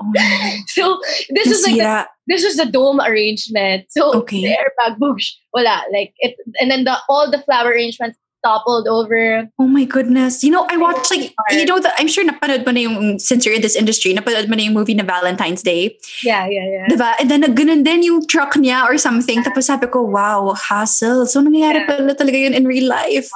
[0.00, 0.12] Oh.
[0.68, 3.86] So this is like the this is the dome arrangement.
[3.90, 4.42] So Okay.
[4.42, 5.82] the airbag, boosh, wala.
[5.92, 9.50] Like it, and then the all the flower arrangements toppled over.
[9.58, 10.44] Oh my goodness.
[10.44, 13.44] You know, I watched like, you know, the, I'm sure napanood mo na yung, since
[13.44, 15.98] you're in this industry, napanood mo na yung movie na Valentine's Day.
[16.22, 16.86] Yeah, yeah, yeah.
[16.86, 17.18] Diba?
[17.18, 19.42] And then, ganun din yung truck niya or something.
[19.42, 21.26] Tapos sabi ko, wow, hassle.
[21.26, 21.86] So, nangyayari Yeah.
[21.90, 23.26] pala talaga yun in real life.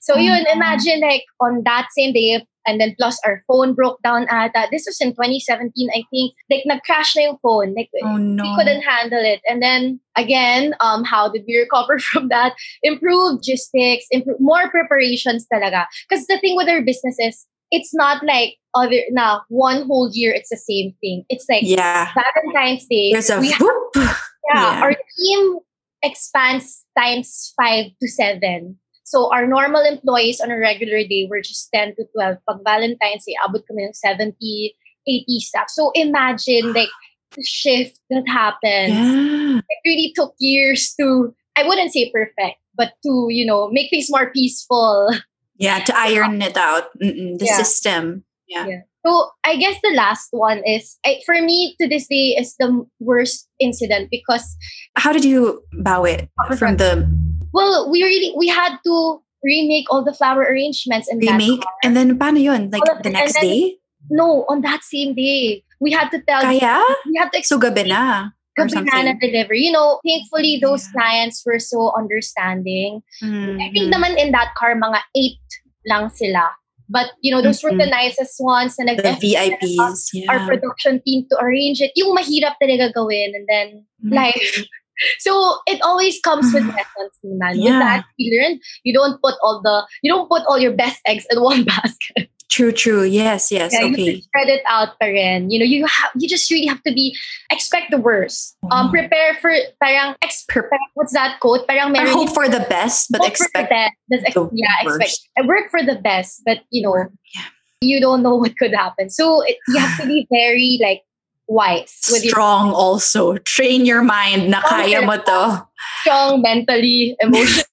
[0.00, 4.00] So Oh, yun, imagine like on that same day, and then plus our phone broke
[4.02, 4.68] down ata.
[4.70, 6.34] This was in 2017, I think.
[6.50, 7.74] Like nag-crash na yung phone.
[7.74, 8.42] Like Oh no.
[8.42, 9.40] we couldn't handle it.
[9.48, 12.54] And then again, um, how did we recover from that?
[12.82, 15.86] Improved logistics, improve more preparations talaga.
[16.08, 20.32] Because the thing with our business is, it's not like other na one whole year
[20.32, 21.24] it's the same thing.
[21.28, 22.12] It's like Yeah.
[22.12, 23.12] Valentine's Day.
[23.12, 23.62] There's a we have
[23.96, 24.14] yeah,
[24.54, 24.80] Yeah.
[24.82, 25.58] our team
[26.02, 28.78] expands times five to seven.
[29.12, 32.40] So our normal employees on a regular day were just 10 to 12.
[32.48, 35.68] Pag Valentine's Day, abot kami ng 70, 80 staff.
[35.68, 36.88] So imagine like
[37.36, 38.96] the shift that happens.
[38.96, 39.60] Yeah.
[39.60, 44.08] It really took years to, I wouldn't say perfect, but to, you know, make things
[44.08, 45.12] more peaceful.
[45.60, 46.88] Yeah, to iron it out.
[46.96, 47.60] Mm-mm, the Yeah.
[47.60, 48.24] system.
[48.48, 48.66] Yeah.
[48.66, 48.80] Yeah.
[49.04, 52.86] So I guess the last one is, I, for me to this day, is the
[53.00, 54.56] worst incident because
[54.96, 57.04] How did you bow it from the
[57.52, 61.62] Well, we really we had to remake all the flower arrangements and remake?
[61.82, 62.70] And then, paano yun?
[62.70, 63.76] Like, of the next then- day?
[64.10, 66.82] no, on that same day, we had to tell Kaya?
[67.06, 68.30] we had to So, gabi na.
[68.58, 69.64] Explain delivery.
[69.64, 70.92] You know, thankfully those Yeah.
[71.00, 73.00] clients were so understanding.
[73.24, 73.94] I think Mhm.
[73.96, 75.40] naman in that car mga eight
[75.88, 76.52] lang sila.
[76.92, 80.12] But you know, those were the nicest ones na nag The VIPs.
[80.28, 81.96] our production team to arrange it.
[81.96, 83.68] Yung mahirap talaga gawin and then
[84.04, 84.12] Mhm.
[84.12, 84.52] life.
[85.18, 87.56] So it always comes with lessons, man.
[87.56, 87.78] With Yeah.
[87.78, 88.60] that, you learn.
[88.84, 92.28] You don't put all the, you don't put all your best eggs in one basket.
[92.50, 93.02] True, true.
[93.02, 93.72] Yes, yes.
[93.72, 94.16] Yeah, You okay.
[94.16, 95.48] to spread it out pa rin.
[95.50, 97.16] You know, you have, you just really have to be,
[97.50, 98.58] expect the worst.
[98.70, 98.90] Um, Oh.
[98.90, 101.66] prepare for, parang, expect, what's that quote?
[101.66, 103.92] Parang meron hope for the best, but for the expect best.
[104.12, 105.00] Ex- the yeah, expect.
[105.00, 105.28] worst.
[105.38, 106.92] I work for the best, but you know,
[107.32, 107.48] Yeah.
[107.80, 109.08] you don't know what could happen.
[109.08, 111.00] So it, you have to be very like
[111.48, 113.36] wise with your strong also.
[113.44, 115.66] Train your mind na kaya mo to.
[116.02, 117.66] strong mentally, emotionally.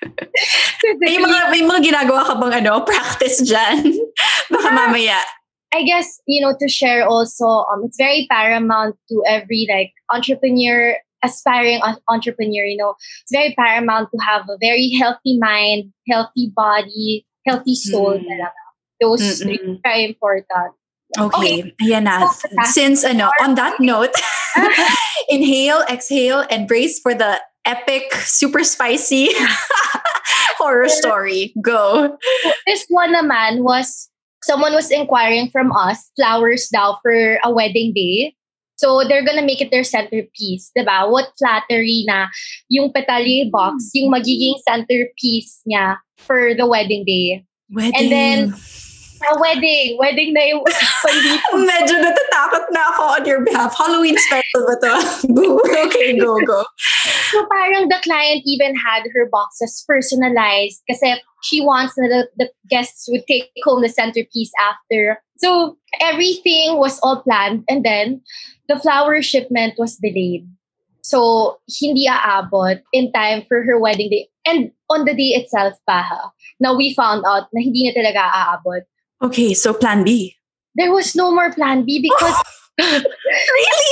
[1.00, 3.84] May mga, may mga ginagawa ka bang ano, practice dyan?
[4.52, 4.76] Baka Yeah.
[4.76, 5.18] mamaya.
[5.70, 7.46] I guess you know to share also.
[7.70, 11.78] Um, it's very paramount to every like entrepreneur, aspiring
[12.08, 12.64] entrepreneur.
[12.66, 18.18] You know, it's very paramount to have a very healthy mind, healthy body, healthy soul.
[18.18, 18.50] Mm.
[19.00, 19.42] Those Mm-mm.
[19.44, 20.74] three are very important.
[21.18, 21.74] Okay.
[21.82, 22.30] Ayan na.
[22.70, 24.14] Since ano, on that note,
[25.28, 29.30] inhale, exhale, and brace for the epic, super spicy
[30.58, 31.52] horror story.
[31.60, 32.16] Go.
[32.66, 34.08] This one naman was
[34.44, 38.34] someone was inquiring from us flowers daw for a wedding day.
[38.80, 41.10] So they're gonna make it their centerpiece, diba?
[41.12, 42.32] What flattery na
[42.72, 47.44] yung petali box, yung magiging centerpiece niya for the wedding day.
[47.68, 48.08] Wedding.
[48.08, 48.54] then-
[49.20, 50.64] A wedding, wedding na yung.
[51.68, 53.76] Medyo natatakot na ako on your behalf.
[53.76, 54.94] Halloween special ba to?
[55.36, 55.60] Boo.
[55.86, 56.64] Okay, go, go.
[57.28, 62.48] So parang the client even had her boxes personalized kasi she wants na the, the
[62.68, 65.20] guests would take home the centerpiece after.
[65.36, 68.22] So everything was all planned and then
[68.68, 70.48] the flower shipment was delayed.
[71.02, 74.28] So hindi aabot in time for her wedding day.
[74.46, 76.30] And on the day itself pa ha,
[76.60, 78.84] now we found out na hindi na talaga aabot.
[79.22, 80.36] Okay, so plan B.
[80.74, 82.36] There was no more plan B because
[82.80, 83.90] Really?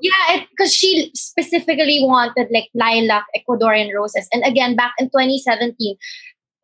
[0.00, 4.28] Yeah, because she specifically wanted like lilac Ecuadorian roses.
[4.32, 5.96] And again, back in 2017,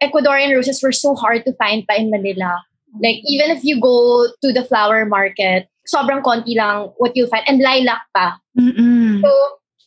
[0.03, 2.63] Ecuadorian roses were so hard to find pa in Manila.
[3.03, 7.43] Like, even if you go to the flower market, sobrang konti lang what you'll find.
[7.49, 8.39] And lilac pa.
[8.59, 9.23] Mm-mm.
[9.23, 9.31] So,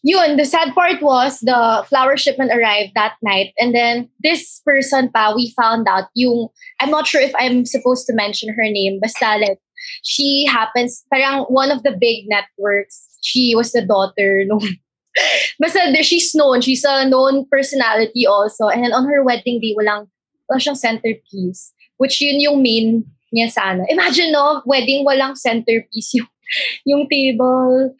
[0.08, 3.52] yun, the sad part was the flower shipment arrived that night.
[3.60, 6.48] And then this person pa, we found out yung,
[6.80, 9.60] I'm not sure if I'm supposed to mention her name, basta like,
[10.04, 14.63] she happens, parang one of the big networks, she was the daughter nung,
[15.60, 18.67] basta she's known, she's a known personality also.
[18.67, 20.08] And then on her wedding day, walang,
[20.48, 23.04] wala siyang centerpiece, which yun yung main
[23.36, 23.84] niya sana.
[23.89, 26.32] Imagine, no, wedding walang centerpiece yung,
[26.86, 27.91] yung table.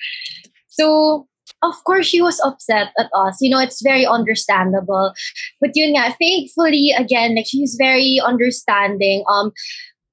[0.70, 1.28] So,
[1.64, 3.38] of course, she was upset at us.
[3.42, 5.14] You know, it's very understandable.
[5.62, 9.24] But yun nga, thankfully, again, like, she's very understanding.
[9.32, 9.52] Um,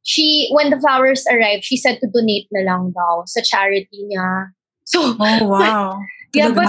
[0.02, 4.52] she, when the flowers arrived, she said to donate na lang daw sa charity niya.
[4.84, 6.00] So, Oh, wow.
[6.34, 6.66] Yeah, but-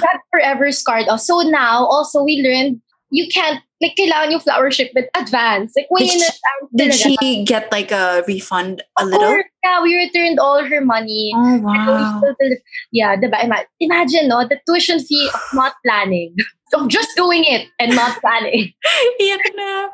[0.00, 1.26] that forever scarred us.
[1.26, 5.74] So now, also, we learned you can't, like, kailangan yung flower shipment advance.
[5.76, 9.20] Like, when Did she- advance Did she get like a refund a little?
[9.20, 11.32] course, yeah, we returned all her money.
[11.34, 12.22] Oh, we wow.
[12.22, 12.56] still-
[12.92, 13.42] yeah, diba?
[13.44, 16.34] Ima- Imagine, no, the tuition fee of not planning.
[16.72, 18.72] Of just doing it and not planning.
[19.20, 19.92] Iyak na.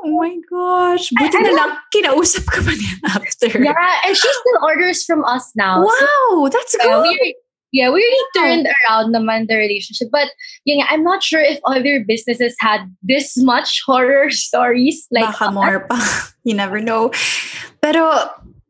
[0.00, 1.12] Oh my gosh.
[1.12, 3.52] Buti I- na lang kinausap ka pa niya after.
[3.60, 5.84] Yeah, and she still orders from us now.
[5.84, 7.02] So, Wow, that's uh, good.
[7.04, 7.36] we re-
[7.74, 10.06] yeah, we really turned around naman the relationship.
[10.14, 10.30] But
[10.62, 15.90] nga, I'm not sure if other businesses had this much horror stories like Baka more
[15.90, 15.98] pa.
[16.46, 17.10] You never know.
[17.80, 18.14] Pero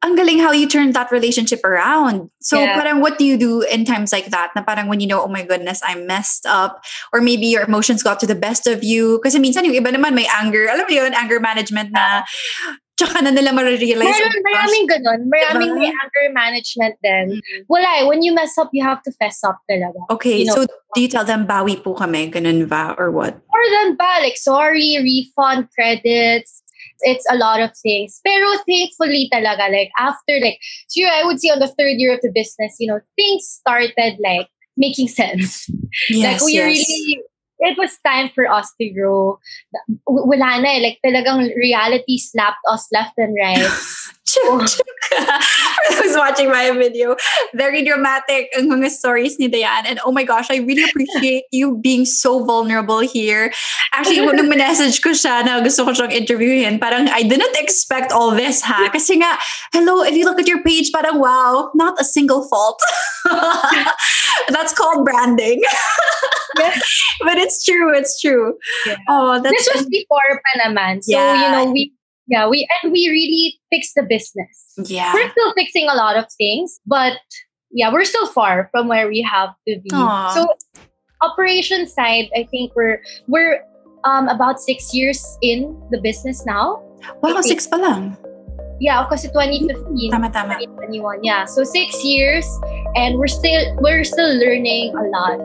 [0.04, 2.30] ang galing how you turned that relationship around.
[2.40, 2.78] So Yeah.
[2.78, 4.54] parang what do you do in times like that?
[4.54, 6.84] Na parang when you know, oh my goodness, I'm messed up.
[7.12, 9.18] Or maybe your emotions got to the best of you.
[9.24, 10.70] Kasi minsan yung iba naman may anger.
[10.70, 12.22] Alam mo yun, anger management na
[12.96, 14.06] tsaka na nila marirealize.
[14.06, 15.20] Meron, maraming ganun.
[15.26, 15.82] Maraming Diba?
[15.82, 17.42] may anger management din.
[17.66, 18.04] Wala eh.
[18.06, 19.98] When you mess up, you have to fess up talaga.
[20.10, 23.34] Okay, you know- so do you tell them bawi po kami, ganun ba, or what?
[23.34, 26.62] More than ba, like, sorry, refund, credits.
[27.02, 28.20] It's a lot of things.
[28.22, 32.22] Pero thankfully talaga, like, after, like, sure, I would say on the third year of
[32.22, 34.46] the business, you know, things started, like,
[34.78, 35.66] making sense.
[36.10, 36.66] Yes, like, we yes.
[36.66, 37.22] really,
[37.58, 39.38] it was time for us to grow.
[40.06, 40.80] W- Wala na eh.
[40.82, 43.68] Like, talagang reality slapped us left and right.
[45.12, 47.16] I was watching my video.
[47.54, 49.86] Very dramatic ang mga stories ni Dayan.
[49.86, 53.52] And oh my gosh, I really appreciate you being so vulnerable here.
[53.92, 58.30] Actually, nung message ko siya na gusto ko siyang interviewin, parang I didn't expect all
[58.32, 58.90] this ha.
[58.90, 59.38] Kasi nga,
[59.72, 62.80] hello, if you look at your page, parang wow, not a single fault.
[64.48, 65.62] That's called branding.
[67.24, 68.54] But it's true, it's true.
[68.86, 68.96] Yeah.
[69.08, 71.02] Oh, that's this was before pa naman.
[71.02, 71.34] So, Yeah.
[71.34, 71.92] you know, we,
[72.26, 74.72] yeah, we, and we really fixed the business.
[74.88, 75.12] yeah.
[75.12, 77.18] We're still fixing a lot of things, but
[77.70, 79.90] yeah, we're still far from where we have to be.
[79.92, 80.34] Aw.
[80.34, 80.46] So,
[81.22, 83.60] operation side, I think we're, we're,
[84.04, 86.82] um, about six years in the business now.
[87.22, 88.16] Wow, six pa lang.
[88.80, 90.58] Yeah, kasi 2015, Tama, tama.
[90.60, 91.22] 2021.
[91.22, 92.44] Yeah, so six years,
[92.96, 95.38] and we're still we're still learning a lot.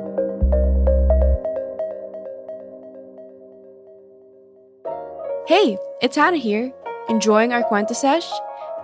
[5.50, 6.72] Hey, it's Hannah here.
[7.10, 8.30] Enjoying our Quanta Sesh?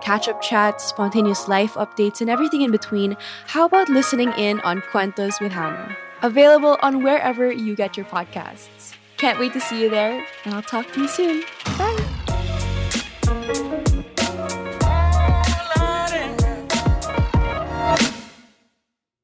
[0.00, 3.16] Catch up chats, spontaneous life updates, and everything in between.
[3.46, 5.96] How about listening in on Quantas with Hannah?
[6.22, 8.94] Available on wherever you get your podcasts.
[9.16, 11.44] Can't wait to see you there, and I'll talk to you soon.
[11.78, 11.96] Bye.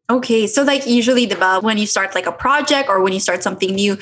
[0.09, 3.19] Okay, so like usually the uh, when you start like a project or when you
[3.19, 3.97] start something new,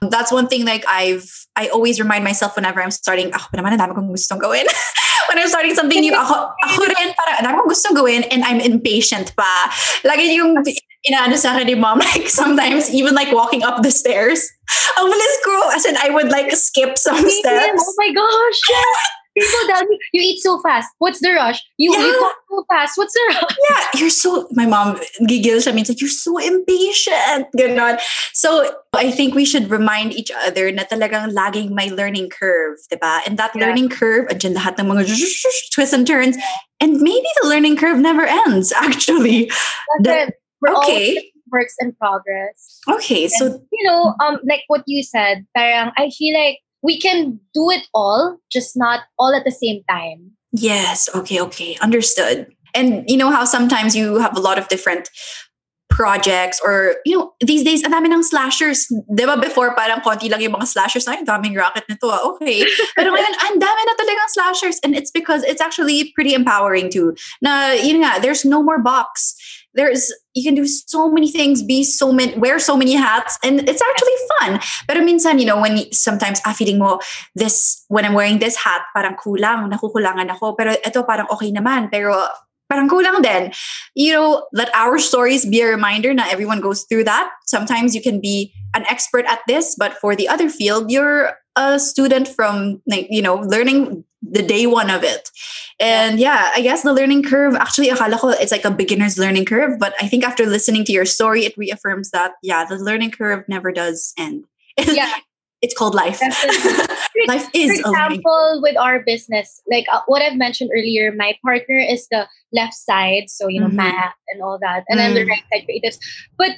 [0.00, 3.56] that's one thing like I've I always remind myself whenever I'm starting, ah, ako pa
[3.58, 4.68] naman, ang dami kong gustong gawin.
[5.28, 8.44] when I'm starting something new, ako, ako rin, parang ang dami kong gustong gawin and
[8.44, 9.72] I'm impatient pa.
[10.04, 10.60] Lagi yung
[11.08, 14.44] inaano sa akin ni mom, like sometimes even like walking up the stairs,
[15.00, 17.82] ang bilis ko, as in I would like skip some oh steps.
[17.82, 18.60] Oh my gosh!
[18.68, 19.25] Yes.
[19.36, 20.88] People tell me you eat so fast.
[20.98, 21.60] What's the rush?
[21.76, 22.32] You you Yeah.
[22.48, 22.96] so fast.
[22.96, 23.52] What's the rush?
[23.68, 24.96] yeah, you're so, my mom,
[25.28, 27.46] gigil siya like, you're so impatient.
[27.52, 28.00] Ganon.
[28.32, 33.20] So, I think we should remind each other na talagang laging my learning curve, diba?
[33.28, 33.68] And that Yeah.
[33.68, 35.04] learning curve, andyan lahat ng mga
[35.76, 36.36] twists and turns.
[36.80, 39.52] And maybe the learning curve never ends, actually.
[40.00, 40.34] That's it.
[40.64, 41.32] We're all Okay.
[41.52, 42.80] works in progress.
[42.88, 47.42] Okay, so, you know, um, like what you said, parang I feel like we can
[47.50, 50.30] do it all, just not all at the same time.
[50.54, 52.46] yes, okay, okay, understood.
[52.74, 55.10] And you know how sometimes you have a lot of different
[55.96, 58.84] projects or, you know, these days, ang dami ng slashers.
[59.08, 61.08] Di ba before parang konti lang yung mga slashers.
[61.08, 62.20] Ay, daming racket nito ah.
[62.36, 62.68] Okay.
[62.96, 64.76] Pero ngayon, ang dami na talagang slashers.
[64.84, 67.16] And it's because it's actually pretty empowering too.
[67.40, 69.35] Na, yun nga, there's no more box.
[69.76, 73.68] There's you can do so many things, be so many, wear so many hats, and
[73.68, 74.60] it's actually fun.
[74.88, 77.00] But minsan, you know, when sometimes ah, feeling mo
[77.34, 80.56] this when I'm wearing this hat, parang kulang, nakukulangan ako.
[80.56, 81.92] Pero ito parang okay naman.
[81.92, 82.16] Pero
[82.68, 83.52] parang kulang din.
[83.94, 86.12] You know, let our stories be a reminder.
[86.12, 87.30] Not everyone goes through that.
[87.46, 91.78] Sometimes you can be an expert at this, but for the other field, you're a
[91.78, 95.30] student from like, you know, learning the day one of it.
[95.78, 99.78] And yeah, I guess the learning curve, actually, it's like a beginner's learning curve.
[99.78, 103.44] But I think after listening to your story, it reaffirms that, yeah, the learning curve
[103.48, 104.44] never does end.
[104.78, 105.12] Yeah.
[105.62, 106.20] it's called life.
[107.26, 111.78] life is For example, with our business, like uh, what I've mentioned earlier, my partner
[111.78, 113.74] is the left side, so you know Mhm.
[113.74, 115.28] math and all that, and I'm the Mm.
[115.28, 115.96] right side creatives.
[116.38, 116.50] But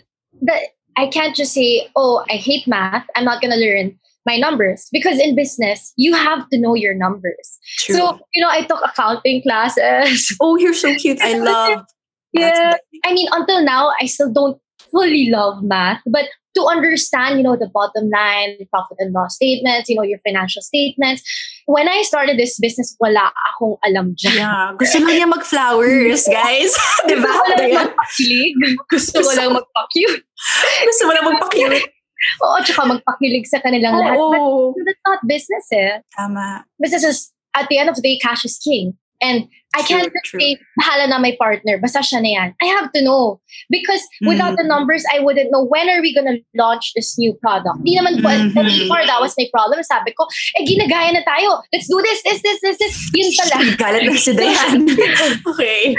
[0.42, 3.06] the I can't just say, oh, I hate math.
[3.14, 3.98] I'm not gonna learn
[4.29, 7.57] my numbers because in business you have to know your numbers.
[7.81, 7.97] True.
[7.97, 10.37] So you know, I took accounting classes.
[10.45, 11.20] oh, you're so cute.
[11.24, 11.89] I love.
[12.37, 12.76] yeah,
[13.09, 14.61] I mean, until now, I still don't
[14.93, 19.37] fully love math, but to understand, you know, the bottom line, the profit and loss
[19.37, 21.22] statements, you know, your financial statements.
[21.66, 24.35] When I started this business, wala akong alam dyan.
[24.35, 24.74] Yeah.
[24.74, 26.72] Gusto lang niya mag-flowers, guys.
[27.07, 27.31] Di ba?
[27.31, 27.79] Gusto ko lang Ayan.
[27.87, 28.53] magpakilig.
[28.91, 30.18] Gusto ko lang magpa-cute.
[30.89, 31.97] Gusto mo lang magpa-cute.
[32.43, 34.19] Oo, tsaka magpakilig sa kanilang lahat.
[34.19, 34.75] But Oo.
[34.85, 36.03] that's not business eh.
[36.16, 36.64] Tama.
[36.81, 37.19] Business is,
[37.55, 38.95] at the end of the day, cash is king.
[39.19, 40.39] And I True, can't just true.
[40.39, 42.49] say, bahala na my partner, basta siya na yan.
[42.62, 43.43] I have to know.
[43.66, 44.71] Because without the Mhm.
[44.71, 47.83] numbers, I wouldn't know when are we gonna launch this new product.
[47.83, 48.55] Di naman po, Mhm.
[48.55, 49.83] before that was my problem.
[49.83, 50.23] Sabi ko,
[50.55, 51.66] eh, ginagaya na tayo.
[51.75, 52.95] Let's do this, this, this, this, this.
[53.11, 53.55] Yun pala.
[53.83, 54.87] Galit na si Dayan.
[55.51, 55.99] okay.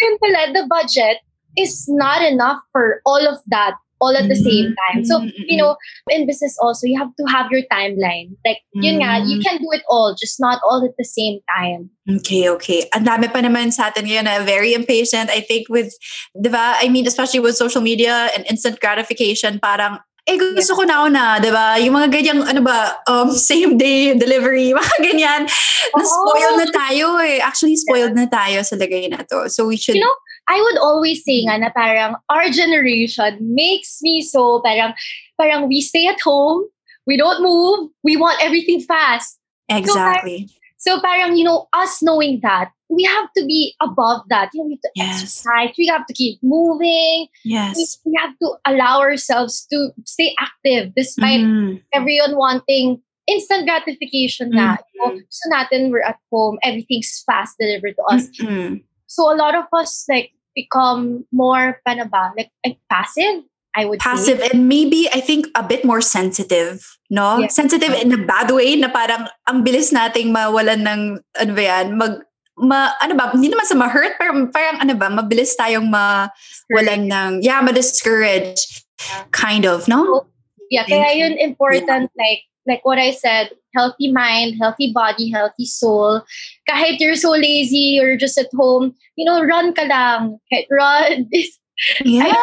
[0.00, 1.20] Yun pala, the budget
[1.60, 5.04] is not enough for all of that all at the same time.
[5.04, 5.44] So, Mm-hmm.
[5.46, 5.76] you know,
[6.08, 8.32] in business also, you have to have your timeline.
[8.44, 9.44] Like, yun nga, you Mm.
[9.44, 11.90] can do it all, just not all at the same time.
[12.08, 12.88] Okay, okay.
[12.96, 15.28] Ang dami pa naman sa atin ngayon na very impatient.
[15.30, 15.92] I think with,
[16.32, 16.80] di ba?
[16.80, 21.38] I mean, especially with social media and instant gratification, parang, eh, gusto ko na una,
[21.42, 21.76] di ba?
[21.80, 25.40] Yung mga ganyang, ano ba, um, same day delivery, mga ganyan.
[25.92, 27.40] Na-spoiled na tayo eh.
[27.40, 29.48] Actually, spoiled na tayo sa lagay na to.
[29.52, 30.16] So we should, You know,
[30.48, 34.94] I would always say nga na parang our generation makes me so parang
[35.38, 36.64] parang we stay at home,
[37.06, 39.38] we don't move, we want everything fast.
[39.68, 40.48] exactly.
[40.80, 44.50] So parang you know us knowing that we have to be above that.
[44.52, 45.22] You know, we have to Yes.
[45.22, 48.00] exercise, we have to keep moving, Yes.
[48.04, 51.84] we have to allow ourselves to stay active despite Mhm.
[51.94, 52.98] everyone wanting
[53.30, 54.74] instant gratification na.
[54.90, 58.26] You know, so natin we're at home, everything's fast delivered to us.
[58.42, 58.82] Mhm.
[59.10, 62.30] So a lot of us like become more paano ba?
[62.38, 63.42] Like, like passive,
[63.74, 64.48] I would passive say.
[64.54, 67.42] and maybe I think a bit more sensitive, no?
[67.42, 67.50] Yeah.
[67.50, 71.00] Sensitive in a bad way na parang ang bilis nating mawalan ng
[71.42, 72.22] ano ba yan, mag
[72.60, 77.30] ma, ano ba, hindi naman sa ma-hurt, pero parang ano ba, mabilis tayong mawalan ng,
[77.40, 78.84] yeah, ma-discourage,
[79.32, 80.28] kind of, no?
[80.68, 86.22] Yeah, kaya yun important like like what I said, healthy mind, healthy body, healthy soul.
[86.68, 90.38] Kahit you're so lazy or just at home, you know, run ka lang.
[90.70, 91.28] Run.
[92.04, 92.36] Yeah.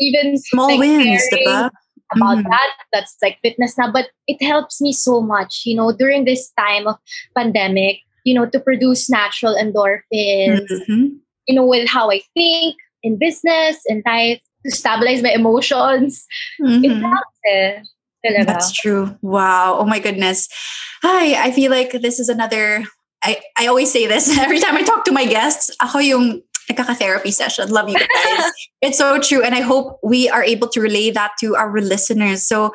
[0.00, 1.70] even Small like, wins, diba?
[2.14, 2.44] about Mhm.
[2.46, 2.70] that.
[2.92, 6.86] That's like fitness now, but it helps me so much, you know, during this time
[6.86, 6.94] of
[7.36, 11.18] pandemic, you know, to produce natural endorphins, Mhm.
[11.48, 16.22] you know, with how I think in business, in life, to stabilize my emotions.
[16.58, 17.02] It Mhm.
[17.02, 17.82] helps eh.
[18.26, 18.46] Talaga.
[18.46, 19.16] That's true.
[19.22, 19.78] Wow.
[19.78, 20.48] Oh my goodness.
[21.02, 22.84] Hi, I feel like this is another
[23.22, 25.70] I, I always say this every time I talk to my guests.
[25.80, 27.70] Ako yung nagkaka-therapy session.
[27.70, 28.52] Love you guys.
[28.82, 29.42] it's so true.
[29.42, 32.46] And I hope we are able to relay that to our listeners.
[32.46, 32.72] So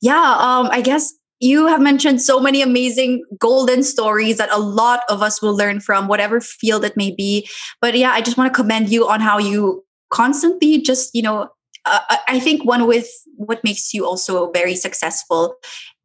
[0.00, 5.00] yeah, um, I guess you have mentioned so many amazing golden stories that a lot
[5.08, 7.46] of us will learn from, whatever field it may be.
[7.80, 11.48] But yeah, I just want to commend you on how you constantly just, you know,
[11.86, 15.56] uh, I- I think one with what makes you also very successful,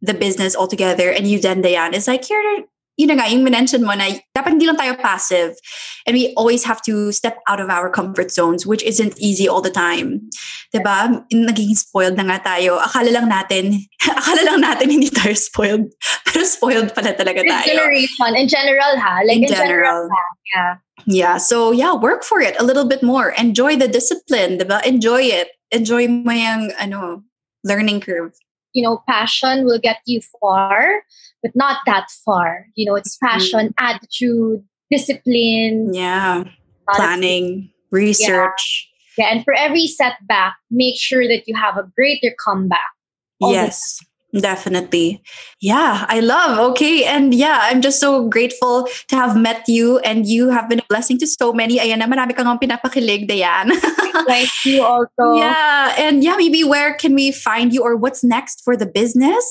[0.02, 2.42] the business altogether, and you then Dayan, is like here.
[3.00, 5.56] yun na nga, yung mention mo na dapat hindi lang tayo passive.
[6.04, 9.64] And we always have to step out of our comfort zones, which isn't easy all
[9.64, 10.20] the time.
[10.76, 11.24] Diba?
[11.32, 12.76] Naging spoiled na nga tayo.
[12.76, 15.88] Akala lang natin, akala lang natin hindi tayo spoiled.
[16.28, 17.72] Pero spoiled pala talaga tayo.
[17.72, 19.24] generation, in general ha.
[19.24, 19.72] Like In in, general.
[19.72, 20.02] general.
[20.12, 20.24] ha.
[20.52, 20.72] Yeah.
[21.08, 21.36] Yeah.
[21.40, 23.32] So yeah, work for it a little bit more.
[23.40, 24.84] Enjoy the discipline, diba?
[24.84, 25.56] Enjoy it.
[25.72, 27.24] Enjoy mo yung, ano,
[27.64, 28.34] learning curve.
[28.74, 31.04] You know, passion will get you far,
[31.42, 32.68] but not that far.
[32.76, 33.28] You know, it's mm-hmm.
[33.28, 36.46] passion, attitude, discipline, Yeah.
[36.96, 38.90] Planning, research.
[39.16, 42.90] Yeah, and for every setback, make sure that you have a greater comeback.
[43.40, 44.00] Yes.
[44.30, 45.24] Definitely.
[45.60, 46.60] Yeah, I love.
[46.72, 47.04] Okay.
[47.04, 50.86] And yeah, I'm just so grateful to have met you and you have been a
[50.88, 51.80] blessing to so many.
[51.80, 53.74] Ayan na, marami kang pinapakilig, Dayan.
[54.28, 55.34] Thank you also.
[55.34, 55.96] Yeah.
[55.98, 59.42] And yeah, maybe where can we find you or what's next for the business?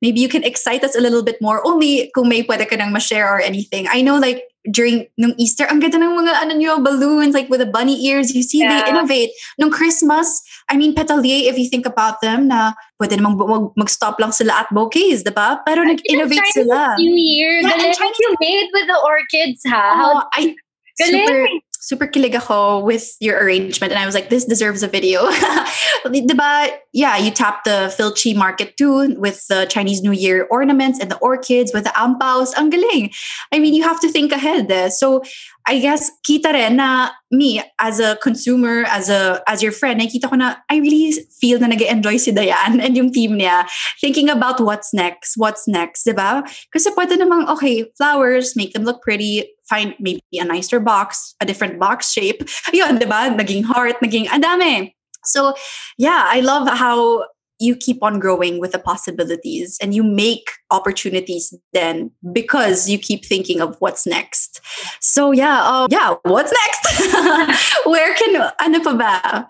[0.00, 1.66] Maybe you can excite us a little bit more.
[1.66, 3.88] Only kung may pwede ka nang ma-share or anything.
[3.90, 7.60] I know like during nung Easter, ang ganda ng mga ano nyo, balloons, like with
[7.60, 8.34] the bunny ears.
[8.34, 8.84] You see, yeah.
[8.84, 9.30] they innovate.
[9.58, 14.20] Nung Christmas, I mean, Petalier, if you think about them, na pwede namang mag- mag-stop
[14.22, 15.58] lang sila at bouquets, di ba?
[15.66, 16.94] Pero nag-innovate sila.
[16.96, 19.98] New Year, yeah, the Chinese you made with the orchids, ha?
[19.98, 20.54] Oh, I,
[21.02, 21.48] super,
[21.80, 23.92] super kilig ako with your arrangement.
[23.92, 25.26] And I was like, this deserves a video.
[26.06, 26.70] diba?
[26.92, 31.18] Yeah, you tap the Filchi market too with the Chinese New Year ornaments and the
[31.18, 32.52] orchids with the ampaos.
[32.56, 33.10] Ang galing.
[33.52, 34.70] I mean, you have to think ahead.
[34.70, 34.88] Eh?
[34.90, 35.22] So
[35.66, 40.28] I guess kita rin na me as a consumer, as a as your friend, nakita
[40.28, 43.68] ko na I really feel na nag-enjoy si Dayan and yung team niya
[44.00, 46.42] thinking about what's next, what's next, diba?
[46.72, 51.46] Kasi pwede namang, okay, flowers, make them look pretty, find maybe a nicer box, a
[51.46, 52.42] different box shape.
[52.72, 53.30] Yun, diba?
[53.36, 54.92] Naging heart, naging adame.
[55.24, 55.54] So,
[55.98, 57.28] yeah, I love how
[57.60, 63.24] you keep on growing with the possibilities and you make opportunities then because you keep
[63.24, 64.60] thinking of what's next.
[65.00, 67.84] So yeah, uh, yeah, what's next?
[67.86, 69.46] Where can ano pa ba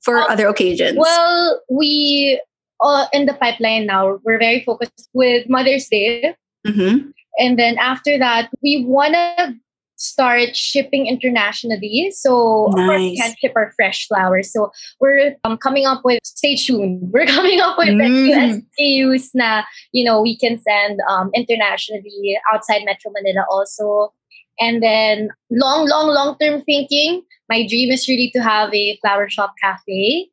[0.00, 0.96] for um, other occasions?
[0.96, 2.40] Well, we
[2.80, 4.18] uh, in the pipeline now.
[4.24, 6.34] We're very focused with Mother's Day.
[6.66, 7.10] Mm-hmm.
[7.38, 9.54] And then after that, we want to
[9.98, 12.10] start shipping internationally.
[12.14, 12.82] So nice.
[12.82, 14.52] of course we can ship our fresh flowers.
[14.52, 14.70] So
[15.00, 17.10] we're um, coming up with stay tuned.
[17.12, 18.62] We're coming up with mm.
[18.80, 24.14] SKUs na you know we can send um, internationally outside Metro Manila also.
[24.60, 27.22] And then long, long, long term thinking.
[27.48, 30.28] My dream is really to have a flower shop cafe.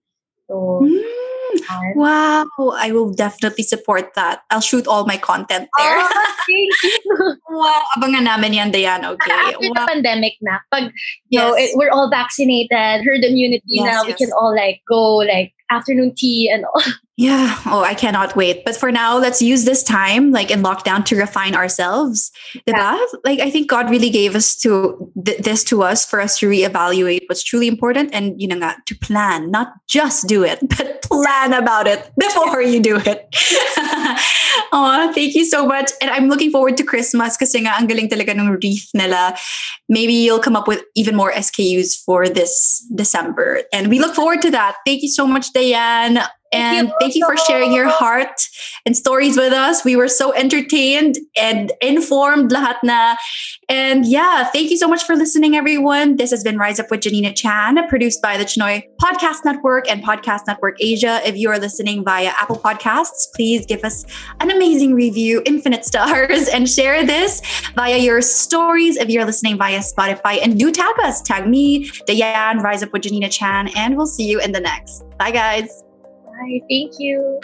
[0.48, 1.25] So mm.
[1.96, 2.46] Wow,
[2.76, 4.44] I will definitely support that.
[4.50, 5.98] I'll shoot all my content there.
[6.00, 6.10] Oh,
[6.48, 7.38] thank you.
[7.50, 9.12] wow, abangan namin yan, Diana.
[9.12, 9.32] Okay.
[9.32, 9.74] After wow.
[9.74, 10.92] the pandemic na, pag,
[11.30, 11.42] you yes.
[11.42, 14.08] know, it, we're all vaccinated, herd immunity yes, now, yes.
[14.08, 16.82] we can all like go like afternoon tea and all.
[17.18, 17.58] Yeah.
[17.66, 18.66] Oh, I cannot wait.
[18.66, 22.30] But for now, let's use this time, like in lockdown, to refine ourselves.
[22.66, 23.00] Yeah.
[23.24, 26.50] Like I think God really gave us to th- this to us for us to
[26.50, 31.54] reevaluate what's truly important and you know to plan, not just do it, but plan
[31.54, 33.28] about it before you do it.
[34.74, 35.92] oh, thank you so much.
[36.02, 39.38] And I'm looking forward to Christmas kasi nga ang galing talaga ng wreath nila.
[39.88, 43.64] Maybe you'll come up with even more SKUs for this December.
[43.72, 44.76] And we look forward to that.
[44.86, 46.20] Thank you so much, Diane.
[46.56, 48.48] And thank you for sharing your heart
[48.86, 49.84] and stories with us.
[49.84, 53.16] We were so entertained and informed lahat na.
[53.68, 56.18] And yeah, thank you so much for listening, everyone.
[56.18, 60.04] This has been Rise Up with Janina Chan, produced by the Chinoy Podcast Network and
[60.04, 61.22] Podcast Network Asia.
[61.26, 64.06] If you are listening via Apple Podcasts, please give us
[64.40, 67.42] an amazing review, infinite stars, and share this
[67.76, 70.40] via your stories if you're listening via Spotify.
[70.44, 74.28] And do tag us, tag me, Dayan, Rise Up with Janina Chan, and we'll see
[74.28, 75.04] you in the next.
[75.18, 75.85] Bye, guys.
[76.40, 76.62] Bye.
[76.70, 77.40] Thank you.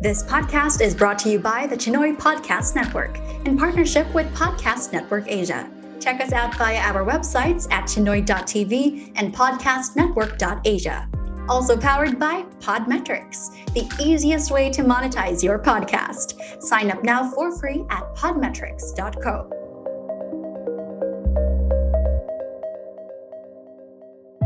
[0.00, 4.92] This podcast is brought to you by the Chinoy Podcast Network in partnership with Podcast
[4.92, 5.70] Network Asia.
[6.00, 11.08] Check us out via our websites at chinoy.tv and podcastnetwork.asia.
[11.48, 16.62] Also powered by Podmetrics, the easiest way to monetize your podcast.
[16.62, 19.65] Sign up now for free at podmetrics.co.